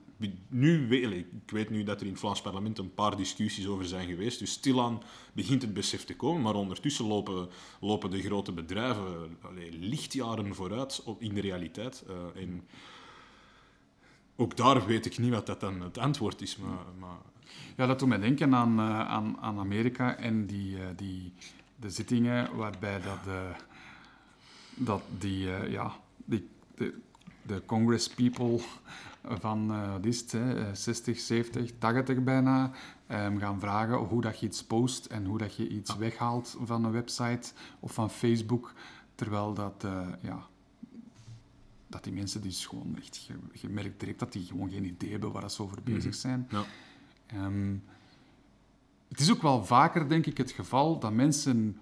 Nu, 0.47 0.95
ik 0.95 1.51
weet 1.51 1.69
nu 1.69 1.83
dat 1.83 1.99
er 1.99 2.05
in 2.05 2.12
het 2.12 2.19
Vlaams 2.19 2.41
parlement 2.41 2.77
een 2.77 2.93
paar 2.93 3.17
discussies 3.17 3.67
over 3.67 3.86
zijn 3.86 4.07
geweest, 4.07 4.39
dus 4.39 4.51
stilaan 4.51 5.01
begint 5.33 5.62
het 5.62 5.73
besef 5.73 6.05
te 6.05 6.15
komen, 6.15 6.41
maar 6.41 6.55
ondertussen 6.55 7.05
lopen, 7.05 7.49
lopen 7.79 8.12
de 8.12 8.21
grote 8.21 8.51
bedrijven 8.51 9.38
allee, 9.41 9.71
lichtjaren 9.79 10.55
vooruit 10.55 11.03
op, 11.03 11.21
in 11.21 11.33
de 11.33 11.41
realiteit. 11.41 12.03
Uh, 12.09 12.41
en 12.41 12.67
ook 14.36 14.57
daar 14.57 14.86
weet 14.86 15.05
ik 15.05 15.17
niet 15.17 15.31
wat 15.31 15.45
dat 15.45 15.59
dan 15.59 15.81
het 15.81 15.97
antwoord 15.97 16.41
is. 16.41 16.57
Maar, 16.57 16.86
maar... 16.99 17.17
Ja, 17.77 17.86
dat 17.86 17.99
doet 17.99 18.07
mij 18.07 18.19
denken 18.19 18.55
aan, 18.55 18.79
uh, 18.79 18.99
aan, 18.99 19.38
aan 19.39 19.59
Amerika 19.59 20.15
en 20.15 20.45
die, 20.45 20.75
uh, 20.75 20.86
die, 20.95 21.33
de 21.75 21.89
zittingen 21.89 22.55
waarbij 22.55 23.01
dat, 23.01 23.55
dat 24.75 25.01
die, 25.19 25.69
ja, 25.69 25.95
die 26.25 26.51
de, 26.75 26.99
de 27.41 27.62
congresspeople 27.65 28.59
van 29.27 29.71
uh, 29.71 29.93
is 30.01 30.31
hè, 30.31 30.75
60, 30.75 31.19
70, 31.19 31.71
80 31.77 32.23
bijna, 32.23 32.71
um, 33.12 33.39
gaan 33.39 33.59
vragen 33.59 33.95
hoe 33.95 34.21
dat 34.21 34.39
je 34.39 34.45
iets 34.45 34.63
post 34.63 35.05
en 35.05 35.25
hoe 35.25 35.38
dat 35.38 35.55
je 35.55 35.67
iets 35.67 35.95
weghaalt 35.95 36.57
van 36.63 36.86
een 36.86 36.91
website 36.91 37.51
of 37.79 37.93
van 37.93 38.09
Facebook. 38.09 38.73
Terwijl 39.15 39.53
dat, 39.53 39.83
uh, 39.86 40.07
ja, 40.21 40.47
dat 41.88 42.03
die 42.03 42.13
mensen 42.13 42.41
dus 42.41 42.65
gewoon 42.65 42.95
echt, 42.97 43.25
je, 43.25 43.33
je, 43.62 43.69
merkt 43.69 43.99
direct 43.99 44.19
dat 44.19 44.31
die 44.31 44.45
gewoon 44.45 44.69
geen 44.69 44.86
idee 44.86 45.12
hebben 45.12 45.31
waar 45.31 45.51
ze 45.51 45.63
over 45.63 45.77
mhm. 45.83 45.93
bezig 45.93 46.15
zijn. 46.15 46.47
Ja. 46.49 46.63
Um, 47.45 47.83
het 49.07 49.19
is 49.19 49.31
ook 49.31 49.41
wel 49.41 49.65
vaker, 49.65 50.09
denk 50.09 50.25
ik, 50.25 50.38
het 50.38 50.51
geval 50.51 50.99
dat 50.99 51.13
mensen 51.13 51.77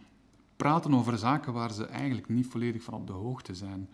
praten 0.55 0.93
over 0.93 1.17
zaken 1.17 1.53
waar 1.53 1.71
ze 1.73 1.85
eigenlijk 1.85 2.29
niet 2.29 2.47
volledig 2.47 2.83
van 2.83 2.93
op 2.93 3.07
de 3.07 3.13
hoogte 3.13 3.55
zijn. 3.55 3.89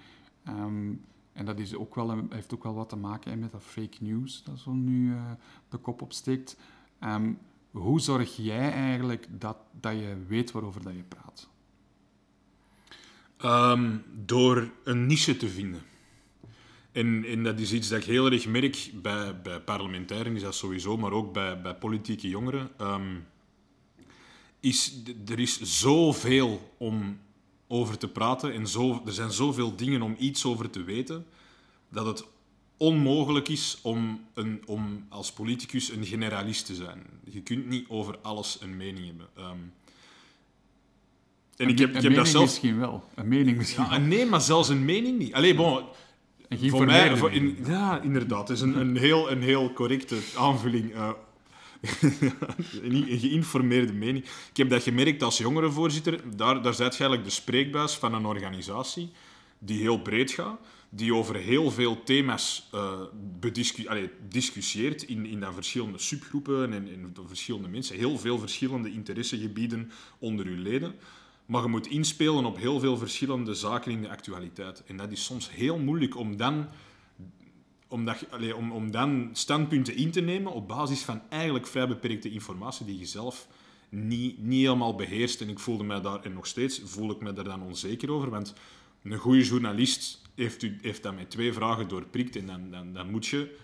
Um, 0.48 1.06
en 1.34 1.46
dat 1.46 1.60
is 1.60 1.76
ook 1.76 1.96
wel, 1.96 2.24
heeft 2.30 2.54
ook 2.54 2.64
wel 2.64 2.74
wat 2.74 2.90
te 2.90 2.96
maken 2.96 3.40
met 3.40 3.52
dat 3.52 3.64
fake 3.64 3.98
news 4.00 4.44
dat 4.44 4.60
zo 4.60 4.72
nu 4.72 5.10
uh, 5.10 5.32
de 5.70 5.78
kop 5.78 6.02
opsteekt. 6.02 6.58
Um, 7.04 7.40
hoe 7.72 8.00
zorg 8.00 8.36
jij 8.36 8.72
eigenlijk 8.72 9.28
dat, 9.30 9.58
dat 9.80 9.94
je 9.94 10.18
weet 10.28 10.52
waarover 10.52 10.84
dat 10.84 10.94
je 10.94 11.04
praat? 11.04 11.50
Um, 13.46 14.04
door 14.26 14.72
een 14.84 15.06
niche 15.06 15.38
te 15.38 15.50
vinden. 15.50 15.82
En, 16.92 17.44
dat 17.44 17.60
is 17.60 17.74
iets 17.74 17.88
dat 17.88 18.00
ik 18.00 18.06
heel 18.06 18.32
erg 18.32 18.48
merk 18.48 18.92
bij, 19.02 19.42
bij 19.42 19.60
parlementairen, 19.60 20.36
is 20.36 20.42
dat 20.42 20.56
sowieso, 20.56 20.98
maar 20.98 21.12
ook 21.12 21.34
bij, 21.34 21.62
bij 21.62 21.76
politieke 21.76 22.28
jongeren. 22.28 22.70
Is, 24.60 25.04
er 25.28 25.40
is 25.40 25.62
zoveel 25.62 26.74
om 26.78 27.20
over 27.68 27.98
te 27.98 28.08
praten. 28.08 28.54
En 28.54 28.68
zo, 28.68 29.02
er 29.06 29.14
zijn 29.14 29.32
zoveel 29.32 29.76
dingen 29.76 30.02
om 30.02 30.16
iets 30.20 30.46
over 30.46 30.70
te 30.70 30.84
weten, 30.84 31.26
dat 31.90 32.06
het 32.06 32.26
onmogelijk 32.78 33.48
is 33.48 33.80
om, 33.82 34.22
een, 34.34 34.62
om 34.66 35.06
als 35.10 35.32
politicus 35.32 35.92
een 35.92 36.06
generalist 36.06 36.66
te 36.66 36.76
zijn. 36.76 37.06
Je 37.24 37.42
kunt 37.42 37.68
niet 37.68 37.86
over 37.90 38.18
alles 38.22 38.58
een 38.62 38.78
mening 38.78 39.06
hebben. 39.06 39.28
Um, 39.38 39.74
En 41.56 41.70
ik 41.70 41.80
heb, 41.80 41.90
ik 41.90 41.96
een 41.96 42.04
heb 42.04 42.16
dat 42.16 42.28
zelf... 42.28 42.44
misschien 42.44 42.80
wel. 42.80 43.04
Een 43.16 43.28
mening 43.28 43.58
misschien 43.58 43.84
Ja, 43.84 43.98
nee, 43.98 44.26
maar 44.26 44.42
zelfs 44.42 44.70
een 44.70 44.86
mening 44.86 45.18
niet. 45.18 45.34
Allee, 45.34 45.56
bon, 45.56 45.84
voor 46.50 46.86
mij... 46.86 47.18
Voor, 47.18 47.32
in, 47.32 47.58
ja, 47.66 48.02
inderdaad. 48.02 48.48
Het 48.48 48.58
is 48.58 48.64
een, 48.64 48.80
een, 48.80 48.98
heel, 48.98 49.32
een 49.32 49.42
heel 49.42 49.74
correcte 49.74 50.18
aanvulling. 50.36 50.94
eh, 50.94 51.10
een 52.82 53.20
geïnformeerde 53.20 53.94
mening. 53.94 54.26
Ik 54.26 54.58
heb 54.58 54.70
dat 54.70 54.84
gemerkt 54.84 55.24
als 55.24 55.38
jongerenvoorzitter. 55.38 56.36
Daar, 56.36 56.62
daar 56.62 56.74
zit 56.74 56.80
eigenlijk 56.80 57.24
de 57.24 57.30
spreekbuis 57.30 57.94
van 57.94 58.14
een 58.14 58.26
organisatie 58.26 59.10
die 59.60 59.80
heel 59.80 60.02
breed 60.02 60.32
gaat, 60.32 60.60
die 60.90 61.16
over 61.16 61.36
heel 61.36 61.72
veel 61.72 62.04
thema's 62.04 62.70
allee, 63.86 64.10
discussieert 64.30 65.04
in, 65.04 65.26
in 65.26 65.40
dan 65.40 65.54
verschillende 65.54 66.00
subgroepen 66.00 66.74
en 66.74 66.88
in 66.88 67.12
de 67.14 67.22
verschillende 67.28 67.68
mensen. 67.68 67.96
Heel 67.96 68.18
veel 68.18 68.40
verschillende 68.40 68.92
interessegebieden 68.92 69.92
onder 70.20 70.46
uw 70.46 70.62
leden. 70.62 70.96
Maar 71.46 71.62
je 71.62 71.68
moet 71.68 71.88
inspelen 71.88 72.46
op 72.46 72.58
heel 72.58 72.80
veel 72.80 72.98
verschillende 72.98 73.54
zaken 73.54 73.92
in 73.92 74.02
de 74.02 74.10
actualiteit. 74.10 74.84
En 74.86 74.98
dat 74.98 75.12
is 75.12 75.24
soms 75.24 75.52
heel 75.52 75.78
moeilijk 75.78 76.18
om 76.18 76.38
dan, 76.38 76.68
om 77.88 78.06
dat, 78.06 78.20
je- 78.20 78.28
allee, 78.30 78.56
om, 78.56 78.72
om 78.72 78.92
dan 78.92 79.30
standpunten 79.34 79.96
in 79.96 80.12
te 80.12 80.22
nemen 80.22 80.52
op 80.52 80.68
basis 80.68 81.02
van 81.02 81.22
eigenlijk 81.30 81.68
vrij 81.68 81.88
beperkte 81.88 82.32
informatie 82.32 82.86
die 82.86 83.00
je 83.00 83.06
zelf 83.06 83.48
niet, 83.90 84.38
niet 84.44 84.62
helemaal 84.62 84.96
beheerst. 84.96 85.42
En 85.42 85.50
ik 85.50 85.60
voelde 85.60 85.84
mij 85.84 86.02
daar, 86.02 86.22
en 86.24 86.34
nog 86.34 86.48
steeds 86.48 86.82
voel 86.84 87.12
ik 87.12 87.20
me 87.22 87.34
daar 87.34 87.44
dan 87.44 87.62
onzeker 87.62 88.12
over. 88.12 88.30
Want 88.30 88.54
een 89.04 89.18
goede 89.18 89.44
journalist 89.44 90.22
heeft, 90.36 90.64
u, 90.64 90.78
heeft 90.82 91.04
dat 91.04 91.16
met 91.16 91.30
twee 91.30 91.54
vragen 91.54 91.88
doorprikt. 91.88 92.36
En 92.36 92.46
dan, 92.46 92.72
dan, 92.72 92.94
dan 92.94 93.12
moet 93.12 93.26
je 93.28 93.58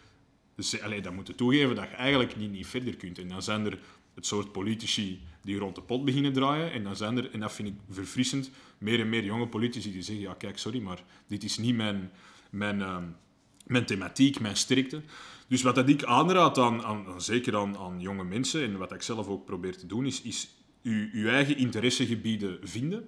dus, 0.55 0.75
dan 1.01 1.15
moet 1.15 1.27
je 1.27 1.35
toegeven 1.35 1.75
dat 1.75 1.89
je 1.89 1.95
eigenlijk 1.95 2.35
niet, 2.37 2.51
niet 2.51 2.67
verder 2.67 2.95
kunt. 2.95 3.19
En 3.19 3.27
dan 3.27 3.41
zijn 3.43 3.65
er 3.65 3.79
het 4.13 4.25
soort 4.25 4.51
politici 4.51 5.21
die 5.41 5.57
rond 5.57 5.75
de 5.75 5.81
pot 5.81 6.05
beginnen 6.05 6.33
draaien. 6.33 6.71
En 6.71 6.83
dan 6.83 6.95
zijn 6.95 7.17
er, 7.17 7.31
en 7.31 7.39
dat 7.39 7.53
vind 7.53 7.67
ik 7.67 7.75
verfrissend, 7.89 8.51
meer 8.77 8.99
en 8.99 9.09
meer 9.09 9.23
jonge 9.23 9.47
politici 9.47 9.91
die 9.91 10.01
zeggen, 10.01 10.23
ja 10.23 10.33
kijk, 10.33 10.57
sorry, 10.57 10.79
maar 10.81 11.03
dit 11.27 11.43
is 11.43 11.57
niet 11.57 11.75
mijn, 11.75 12.11
mijn, 12.49 12.81
ehm, 12.81 13.03
mijn 13.63 13.85
thematiek, 13.85 14.39
mijn 14.39 14.57
sterkte. 14.57 15.01
Dus 15.47 15.61
wat 15.61 15.75
dat 15.75 15.89
ik 15.89 16.03
aanraad 16.03 16.57
aan, 16.57 16.83
aan, 16.83 17.07
aan- 17.07 17.21
zeker 17.21 17.57
aan, 17.57 17.77
aan 17.77 17.99
jonge 17.99 18.23
mensen, 18.23 18.63
en 18.63 18.77
wat 18.77 18.91
ik 18.91 19.01
zelf 19.01 19.27
ook 19.27 19.45
probeer 19.45 19.77
te 19.77 19.85
doen, 19.85 20.05
is, 20.05 20.21
is 20.21 20.49
uw, 20.83 21.07
uw 21.11 21.27
eigen 21.27 21.57
interessegebieden 21.57 22.59
vinden. 22.61 23.07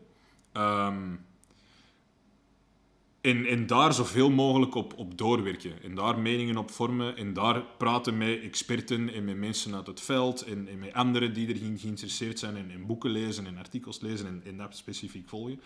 Ehm, 0.52 1.14
en, 3.22 3.46
en 3.46 3.68
daar 3.68 3.94
zoveel 3.94 4.30
mogelijk 4.30 4.76
op, 4.76 4.94
op 4.98 5.18
doorwerken. 5.18 5.84
En 5.84 5.96
daar 5.96 6.20
meningen 6.20 6.58
op 6.58 6.72
vormen. 6.72 7.18
En 7.18 7.34
daar 7.34 7.64
praten 7.78 8.18
met 8.18 8.42
experten 8.42 9.14
en 9.14 9.26
met 9.26 9.38
mensen 9.38 9.76
uit 9.76 9.88
het 9.88 10.02
veld. 10.02 10.42
En, 10.42 10.68
en 10.68 10.80
met 10.80 10.94
anderen 10.94 11.34
die 11.34 11.48
erin 11.48 11.78
geïnteresseerd 11.78 12.40
zijn. 12.40 12.56
En, 12.56 12.72
en 12.72 12.86
boeken 12.86 13.10
lezen 13.10 13.46
en 13.46 13.58
artikels 13.58 14.00
lezen 14.00 14.28
en, 14.28 14.42
en 14.46 14.58
dat 14.58 14.78
specifiek 14.78 15.30
volgen. 15.30 15.62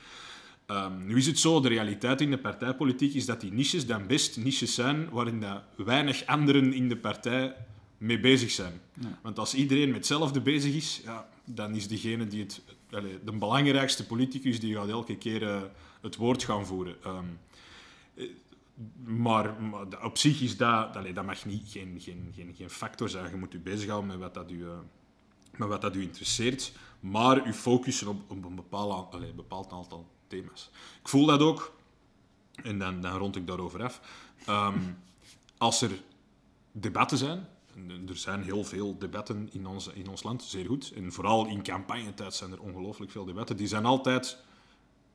Ehm, 0.69 1.05
nu 1.05 1.17
is 1.17 1.25
het 1.25 1.39
zo, 1.39 1.59
de 1.59 1.67
realiteit 1.67 2.21
in 2.21 2.29
de 2.29 2.37
partijpolitiek 2.37 3.13
is 3.13 3.25
dat 3.25 3.41
die 3.41 3.53
niches 3.53 3.85
dan 3.85 4.07
best 4.07 4.37
niches 4.37 4.73
zijn 4.73 5.09
waarin 5.09 5.39
dat 5.39 5.61
weinig 5.75 6.25
anderen 6.25 6.73
in 6.73 6.89
de 6.89 6.97
partij 6.97 7.55
mee 7.97 8.19
bezig 8.19 8.51
zijn. 8.51 8.81
Want 9.21 9.39
als 9.39 9.53
iedereen 9.53 9.87
met 9.87 9.97
hetzelfde 9.97 10.41
bezig 10.41 10.73
is, 10.73 11.01
ja, 11.03 11.29
dan 11.45 11.75
is 11.75 11.87
degene 11.87 12.27
die 12.27 12.41
het... 12.41 12.61
allee, 12.91 13.19
de 13.23 13.31
belangrijkste 13.31 14.05
politicus 14.05 14.59
die 14.59 14.75
gaat 14.75 14.89
elke 14.89 15.17
keer 15.17 15.43
eh, 15.43 15.61
het 16.01 16.15
woord 16.15 16.43
gaan 16.43 16.65
voeren. 16.65 16.95
Ehm, 17.03 17.25
eh, 18.13 18.25
maar, 19.05 19.55
op 20.03 20.17
zich 20.17 20.41
is 20.41 20.57
dat... 20.57 20.95
allee, 20.95 21.13
dat 21.13 21.25
mag 21.25 21.45
niet, 21.45 21.63
geen, 21.67 21.97
geen, 21.99 22.31
geen, 22.35 22.53
geen 22.57 22.69
factor 22.69 23.09
zijn. 23.09 23.29
Je 23.29 23.35
moet 23.35 23.51
je 23.51 23.59
bezighouden 23.59 24.09
met 24.09 24.19
wat 24.19 24.33
dat 24.33 24.51
u... 24.51 24.63
eh, 24.63 24.79
met 25.55 25.67
wat 25.67 25.81
dat 25.81 25.95
u 25.95 26.01
interesseert, 26.01 26.71
maar 26.99 27.47
u 27.47 27.53
focussen 27.53 28.07
op, 28.07 28.31
een 28.31 28.55
bepaald, 28.55 29.35
bepaald 29.35 29.71
aantal 29.71 30.07
thema's. 30.27 30.69
Ik 31.01 31.07
voel 31.07 31.25
dat 31.25 31.39
ook, 31.39 31.73
en 32.63 32.79
dan, 32.79 33.01
dan 33.01 33.17
rond 33.17 33.35
ik 33.35 33.47
daarover 33.47 33.83
af. 33.83 34.01
Ehm, 34.45 34.79
als 35.57 35.81
er 35.81 36.01
debatten 36.71 37.17
zijn, 37.17 37.47
er 38.07 38.17
zijn 38.17 38.43
heel 38.43 38.63
veel 38.63 38.97
debatten 38.97 39.49
in 39.51 39.67
ons, 39.67 39.87
in 39.87 40.09
ons 40.09 40.23
land, 40.23 40.43
zeer 40.43 40.65
goed, 40.65 40.91
en 40.95 41.11
vooral 41.11 41.47
in 41.47 41.63
campagnetijd 41.63 42.33
zijn 42.33 42.51
er 42.51 42.61
ongelooflijk 42.61 43.11
veel 43.11 43.25
debatten, 43.25 43.57
die 43.57 43.67
zijn 43.67 43.85
altijd... 43.85 44.37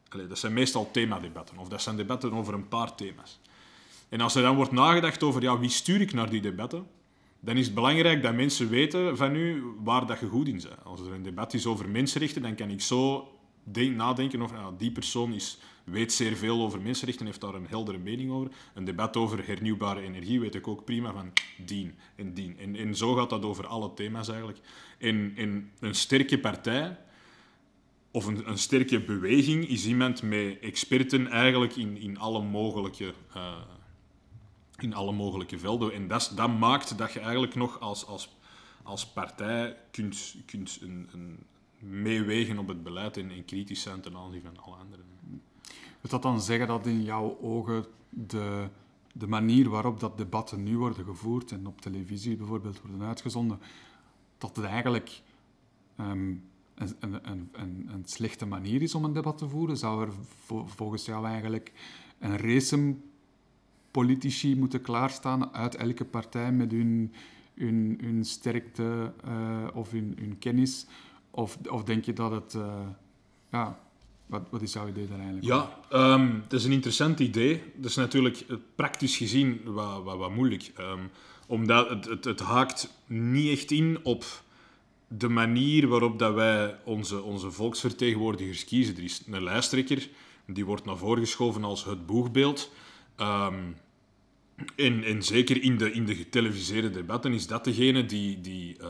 Allee, 0.08 0.26
dat 0.26 0.38
zijn 0.38 0.52
meestal 0.52 0.90
themadebatten, 0.90 1.58
of 1.58 1.68
dat 1.68 1.82
zijn 1.82 1.96
debatten 1.96 2.32
over 2.32 2.54
een 2.54 2.68
paar 2.68 2.94
thema's. 2.94 3.38
En 4.08 4.20
als 4.20 4.34
er 4.34 4.42
dan 4.42 4.56
wordt 4.56 4.72
nagedacht 4.72 5.22
over 5.22 5.42
ja, 5.42 5.58
wie 5.58 5.70
stuur 5.70 6.00
ik 6.00 6.12
naar 6.12 6.30
die 6.30 6.40
debatten, 6.40 6.86
dan 7.44 7.56
is 7.56 7.64
het 7.64 7.74
belangrijk 7.74 8.22
dat 8.22 8.34
mensen 8.34 8.68
weten 8.68 9.16
van 9.16 9.34
u 9.36 9.62
waar 9.82 10.06
dat 10.06 10.20
je 10.20 10.26
goed 10.26 10.48
in 10.48 10.52
bent. 10.52 10.84
Als 10.84 11.00
er 11.00 11.12
een 11.12 11.22
debat 11.22 11.54
is 11.54 11.66
over 11.66 11.88
mensenrechten, 11.88 12.42
dan 12.42 12.54
kan 12.54 12.70
ik 12.70 12.80
zo 12.80 13.28
denk, 13.62 13.96
nadenken 13.96 14.42
over 14.42 14.56
nou, 14.56 14.74
die 14.78 14.92
persoon 14.92 15.32
is, 15.32 15.58
weet 15.84 16.12
zeer 16.12 16.36
veel 16.36 16.60
over 16.62 16.80
mensenrechten, 16.80 17.26
heeft 17.26 17.40
daar 17.40 17.54
een 17.54 17.66
heldere 17.66 17.98
mening 17.98 18.30
over. 18.30 18.50
Een 18.74 18.84
debat 18.84 19.16
over 19.16 19.46
hernieuwbare 19.46 20.00
energie 20.00 20.40
weet 20.40 20.54
ik 20.54 20.68
ook 20.68 20.84
prima 20.84 21.12
van 21.12 21.32
dien 21.56 21.94
en 22.16 22.34
dien. 22.34 22.76
En, 22.76 22.96
zo 22.96 23.14
gaat 23.14 23.30
dat 23.30 23.44
over 23.44 23.66
alle 23.66 23.94
thema's 23.94 24.28
eigenlijk. 24.28 24.58
En, 24.98 25.32
en 25.36 25.70
een 25.80 25.94
sterke 25.94 26.38
partij 26.38 26.98
of 28.10 28.26
een, 28.26 28.48
een 28.48 28.58
sterke 28.58 29.00
beweging 29.00 29.68
is 29.68 29.86
iemand 29.86 30.22
met 30.22 30.58
experten 30.58 31.26
eigenlijk 31.26 31.76
in, 31.76 31.96
in 31.96 32.18
alle 32.18 32.42
mogelijke... 32.42 33.14
eh, 33.34 33.52
in 34.84 34.94
alle 34.94 35.12
mogelijke 35.12 35.58
velden. 35.58 35.92
En 35.92 36.08
dat, 36.08 36.32
dat 36.36 36.58
maakt 36.58 36.98
dat 36.98 37.12
je 37.12 37.20
eigenlijk 37.20 37.54
nog 37.54 37.80
als, 37.80 38.06
als, 38.06 38.36
als 38.82 39.06
partij 39.06 39.76
kunt, 39.90 40.36
kunt 40.46 40.78
een, 40.82 41.08
een 41.12 41.46
meewegen 41.78 42.58
op 42.58 42.68
het 42.68 42.82
beleid 42.82 43.16
en, 43.16 43.30
en 43.30 43.44
kritisch 43.44 43.82
zijn 43.82 44.00
ten 44.00 44.16
aanzien 44.16 44.42
van 44.42 44.64
alle 44.64 44.76
anderen. 44.76 45.04
Wil 46.00 46.10
dat 46.10 46.22
dan 46.22 46.40
zeggen 46.40 46.66
dat 46.66 46.86
in 46.86 47.02
jouw 47.02 47.38
ogen 47.40 47.84
de, 48.10 48.68
de 49.12 49.26
manier 49.26 49.68
waarop 49.68 50.00
dat 50.00 50.16
debatten 50.16 50.62
nu 50.62 50.78
worden 50.78 51.04
gevoerd 51.04 51.52
en 51.52 51.66
op 51.66 51.80
televisie 51.80 52.36
bijvoorbeeld 52.36 52.80
worden 52.80 53.06
uitgezonden, 53.06 53.58
dat 54.38 54.56
het 54.56 54.64
eigenlijk 54.64 55.22
ehm, 55.96 56.34
een, 56.74 56.96
een, 57.00 57.48
een, 57.52 57.88
een, 57.92 58.04
slechte 58.04 58.46
manier 58.46 58.82
is 58.82 58.94
om 58.94 59.04
een 59.04 59.12
debat 59.12 59.38
te 59.38 59.48
voeren? 59.48 59.76
Zou 59.76 60.06
er 60.06 60.12
vo- 60.44 60.66
volgens 60.66 61.04
jou 61.04 61.26
eigenlijk 61.26 61.72
een 62.18 62.36
race 62.36 62.94
politici 63.94 64.56
moeten 64.56 64.80
klaarstaan 64.80 65.54
uit 65.54 65.74
elke 65.74 66.04
partij 66.04 66.52
met 66.52 66.70
hun, 66.70 67.12
hun, 67.54 67.98
hun 68.02 68.24
sterkte 68.24 69.12
eh, 69.24 69.66
of 69.74 69.90
hun, 69.90 70.16
hun 70.18 70.38
kennis? 70.38 70.86
Of, 71.30 71.58
of 71.68 71.84
denk 71.84 72.04
je 72.04 72.12
dat 72.12 72.30
het... 72.30 72.54
eh, 72.54 72.86
ja, 73.50 73.78
wat, 74.26 74.42
wat 74.50 74.62
is 74.62 74.72
jouw 74.72 74.88
idee 74.88 75.06
daar 75.08 75.18
eigenlijk? 75.18 75.46
Ja, 75.46 75.78
ehm, 75.90 76.40
het 76.42 76.52
is 76.52 76.64
een 76.64 76.72
interessant 76.72 77.20
idee. 77.20 77.62
Dat 77.76 77.90
is 77.90 77.96
natuurlijk 77.96 78.40
eh, 78.40 78.56
praktisch 78.74 79.16
gezien 79.16 79.60
wat, 79.64 80.02
wat, 80.02 80.16
wat 80.16 80.34
moeilijk. 80.34 80.72
Ehm, 80.76 81.02
omdat 81.46 81.88
het, 81.88 82.04
het, 82.04 82.24
het 82.24 82.40
haakt 82.40 82.94
niet 83.06 83.58
echt 83.58 83.70
in 83.70 83.98
op 84.02 84.24
de 85.08 85.28
manier 85.28 85.88
waarop 85.88 86.18
dat 86.18 86.34
wij 86.34 86.76
onze, 86.84 87.22
onze 87.22 87.50
volksvertegenwoordigers 87.50 88.64
kiezen. 88.64 88.96
Er 88.96 89.02
is 89.04 89.22
een 89.26 89.42
lijsttrekker, 89.42 90.08
die 90.46 90.64
wordt 90.64 90.84
naar 90.84 90.96
voren 90.96 91.22
geschoven 91.22 91.64
als 91.64 91.84
het 91.84 92.06
boegbeeld. 92.06 92.70
Ehm, 93.16 93.62
en, 94.76 95.22
zeker 95.22 95.62
in 95.62 95.78
de, 95.78 95.92
in 95.92 96.06
de 96.06 96.14
geteleviseerde 96.14 96.90
debatten 96.90 97.32
is 97.32 97.46
dat 97.46 97.64
degene 97.64 98.06
die, 98.06 98.40
die, 98.40 98.76
eh, 98.78 98.88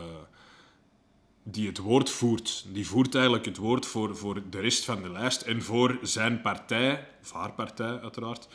die 1.43 1.67
het 1.67 1.79
woord 1.79 2.11
voert. 2.11 2.67
Die 2.73 2.87
voert 2.87 3.15
eigenlijk 3.15 3.45
het 3.45 3.57
woord 3.57 3.87
voor, 3.87 4.17
voor 4.17 4.43
de 4.51 4.61
rest 4.61 4.85
van 4.85 5.03
de 5.03 5.11
lijst 5.11 5.43
en 5.43 5.63
voor 5.63 5.99
zijn 6.03 6.41
partij, 6.41 7.09
of 7.23 7.33
haar 7.33 7.53
partij 7.53 8.01
uiteraard, 8.01 8.49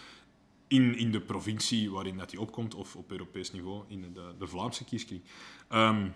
in, 0.67 0.97
in 0.97 1.11
de 1.11 1.21
provincie 1.21 1.91
waarin 1.91 2.17
dat 2.17 2.31
hij 2.31 2.39
opkomt, 2.39 2.75
of 2.75 2.95
op 2.95 3.11
Europees 3.11 3.51
niveau, 3.51 3.83
in 3.87 4.01
de, 4.13 4.33
de 4.39 4.47
Vlaamse 4.47 4.83
kieskring. 4.83 5.21
Ehm, 5.67 6.07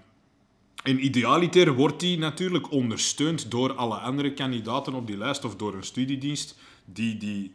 en 0.84 1.06
idealiter 1.06 1.74
wordt 1.74 2.00
die 2.00 2.18
natuurlijk 2.18 2.72
ondersteund 2.72 3.52
door 3.52 3.74
alle 3.74 3.96
andere 3.96 4.34
kandidaten 4.34 4.94
op 4.94 5.08
die 5.08 5.18
lijst 5.18 5.46
of 5.46 5.56
door 5.56 5.74
een 5.74 5.84
studiedienst 5.84 6.58
die 6.86 7.18
die, 7.18 7.52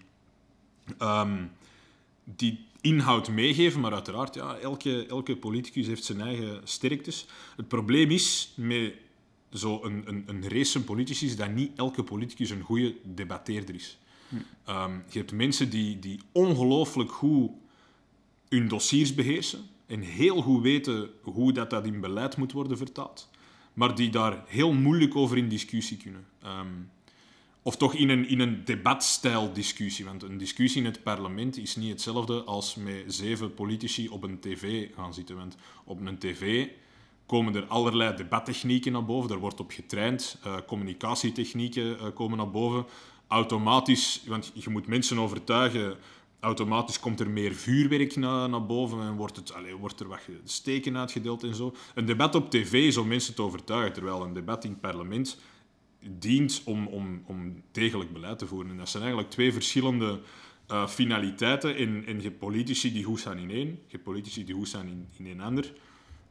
ehm, 0.98 1.44
die 2.24 2.66
inhoud 2.80 3.28
meegeven. 3.28 3.80
Maar 3.80 3.92
uiteraard, 3.92 4.34
ja, 4.34 4.56
elke, 4.56 5.06
elke 5.06 5.36
politicus 5.36 5.86
heeft 5.86 6.04
zijn 6.04 6.20
eigen 6.20 6.60
sterktes. 6.64 7.26
Het 7.56 7.68
probleem 7.68 8.10
is 8.10 8.52
met 8.56 8.94
zo'n 9.50 9.86
een, 9.86 10.02
een, 10.06 10.24
een 10.26 10.48
race 10.48 10.72
van 10.72 10.84
politici 10.84 11.36
dat 11.36 11.50
niet 11.50 11.70
elke 11.76 12.02
politicus 12.02 12.50
een 12.50 12.62
goede 12.62 12.94
debatteerder 13.04 13.74
is. 13.74 13.98
Ehm, 14.64 14.92
je 15.10 15.18
hebt 15.18 15.32
mensen 15.32 15.70
die, 15.70 15.98
die 15.98 16.20
ongelooflijk 16.32 17.12
goed 17.12 17.50
hun 18.48 18.68
dossiers 18.68 19.14
beheersen 19.14 19.66
en 19.86 20.00
heel 20.00 20.42
goed 20.42 20.62
weten 20.62 21.10
hoe 21.22 21.52
dat, 21.52 21.70
dat 21.70 21.86
in 21.86 22.00
beleid 22.00 22.36
moet 22.36 22.52
worden 22.52 22.76
vertaald, 22.76 23.30
maar 23.72 23.94
die 23.94 24.10
daar 24.10 24.44
heel 24.46 24.72
moeilijk 24.72 25.16
over 25.16 25.36
in 25.36 25.48
discussie 25.48 25.96
kunnen. 25.96 26.26
Ehm, 26.42 26.66
of 27.68 27.76
toch 27.76 27.94
in 27.94 28.08
een, 28.08 28.28
in 28.28 28.40
een 28.40 28.64
debatstijl 28.64 29.52
discussie. 29.52 30.04
Want 30.04 30.22
een 30.22 30.38
discussie 30.38 30.80
in 30.80 30.86
het 30.86 31.02
parlement 31.02 31.56
is 31.56 31.76
niet 31.76 31.90
hetzelfde 31.90 32.42
als 32.42 32.74
met 32.74 33.04
zeven 33.06 33.54
politici 33.54 34.08
op 34.08 34.22
een 34.22 34.40
tv 34.40 34.88
gaan 34.94 35.14
zitten. 35.14 35.36
Want 35.36 35.56
op 35.84 36.06
een 36.06 36.18
tv 36.18 36.66
komen 37.26 37.54
er 37.54 37.64
allerlei 37.64 38.16
debattechnieken 38.16 38.92
naar 38.92 39.04
boven. 39.04 39.30
Er 39.30 39.38
wordt 39.38 39.60
op 39.60 39.70
getraind. 39.70 40.38
Uh, 40.46 40.56
communicatietechnieken 40.66 41.84
uh, 41.84 42.06
komen 42.14 42.38
naar 42.38 42.50
boven. 42.50 42.86
Automatisch, 43.26 44.22
want 44.26 44.52
je 44.54 44.70
moet 44.70 44.86
mensen 44.86 45.18
overtuigen. 45.18 45.96
Automatisch 46.40 47.00
komt 47.00 47.20
er 47.20 47.30
meer 47.30 47.54
vuurwerk 47.54 48.16
naar, 48.16 48.48
naar 48.48 48.66
boven 48.66 49.00
en 49.00 49.16
wordt, 49.16 49.36
het, 49.36 49.54
allez, 49.54 49.72
wordt 49.80 50.00
er 50.00 50.08
wat 50.08 50.20
steken 50.44 50.96
uitgedeeld 50.96 51.42
en 51.42 51.54
zo. 51.54 51.74
Een 51.94 52.06
debat 52.06 52.34
op 52.34 52.50
tv 52.50 52.72
is 52.72 52.96
om 52.96 53.08
mensen 53.08 53.34
te 53.34 53.42
overtuigen, 53.42 53.92
terwijl 53.92 54.22
een 54.22 54.32
debat 54.32 54.64
in 54.64 54.70
het 54.70 54.80
parlement 54.80 55.38
dient 56.18 56.62
om, 56.64 56.86
om, 56.86 57.22
om 57.26 57.62
degelijk 57.72 58.12
beleid 58.12 58.38
te 58.38 58.46
voeren. 58.46 58.70
En 58.70 58.76
dat 58.76 58.88
zijn 58.88 59.02
eigenlijk 59.02 59.32
twee 59.32 59.52
verschillende 59.52 60.20
eh, 60.66 60.88
finaliteiten. 60.88 61.76
in, 61.76 62.06
in 62.06 62.22
je 62.22 62.30
politici 62.30 62.92
die 62.92 63.04
goed 63.04 63.20
zijn 63.20 63.38
in 63.38 63.50
één, 63.50 63.78
je 63.86 63.98
politici 63.98 64.44
die 64.44 64.54
goed 64.54 64.68
zijn 64.68 64.86
in, 64.86 65.08
in 65.16 65.26
een 65.26 65.40
ander. 65.40 65.72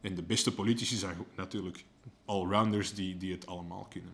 En 0.00 0.14
de 0.14 0.22
beste 0.22 0.54
politici 0.54 0.96
zijn 0.96 1.16
natuurlijk 1.36 1.84
allrounders 2.24 2.94
die, 2.94 3.16
die 3.16 3.32
het 3.32 3.46
allemaal 3.46 3.88
kunnen. 3.90 4.12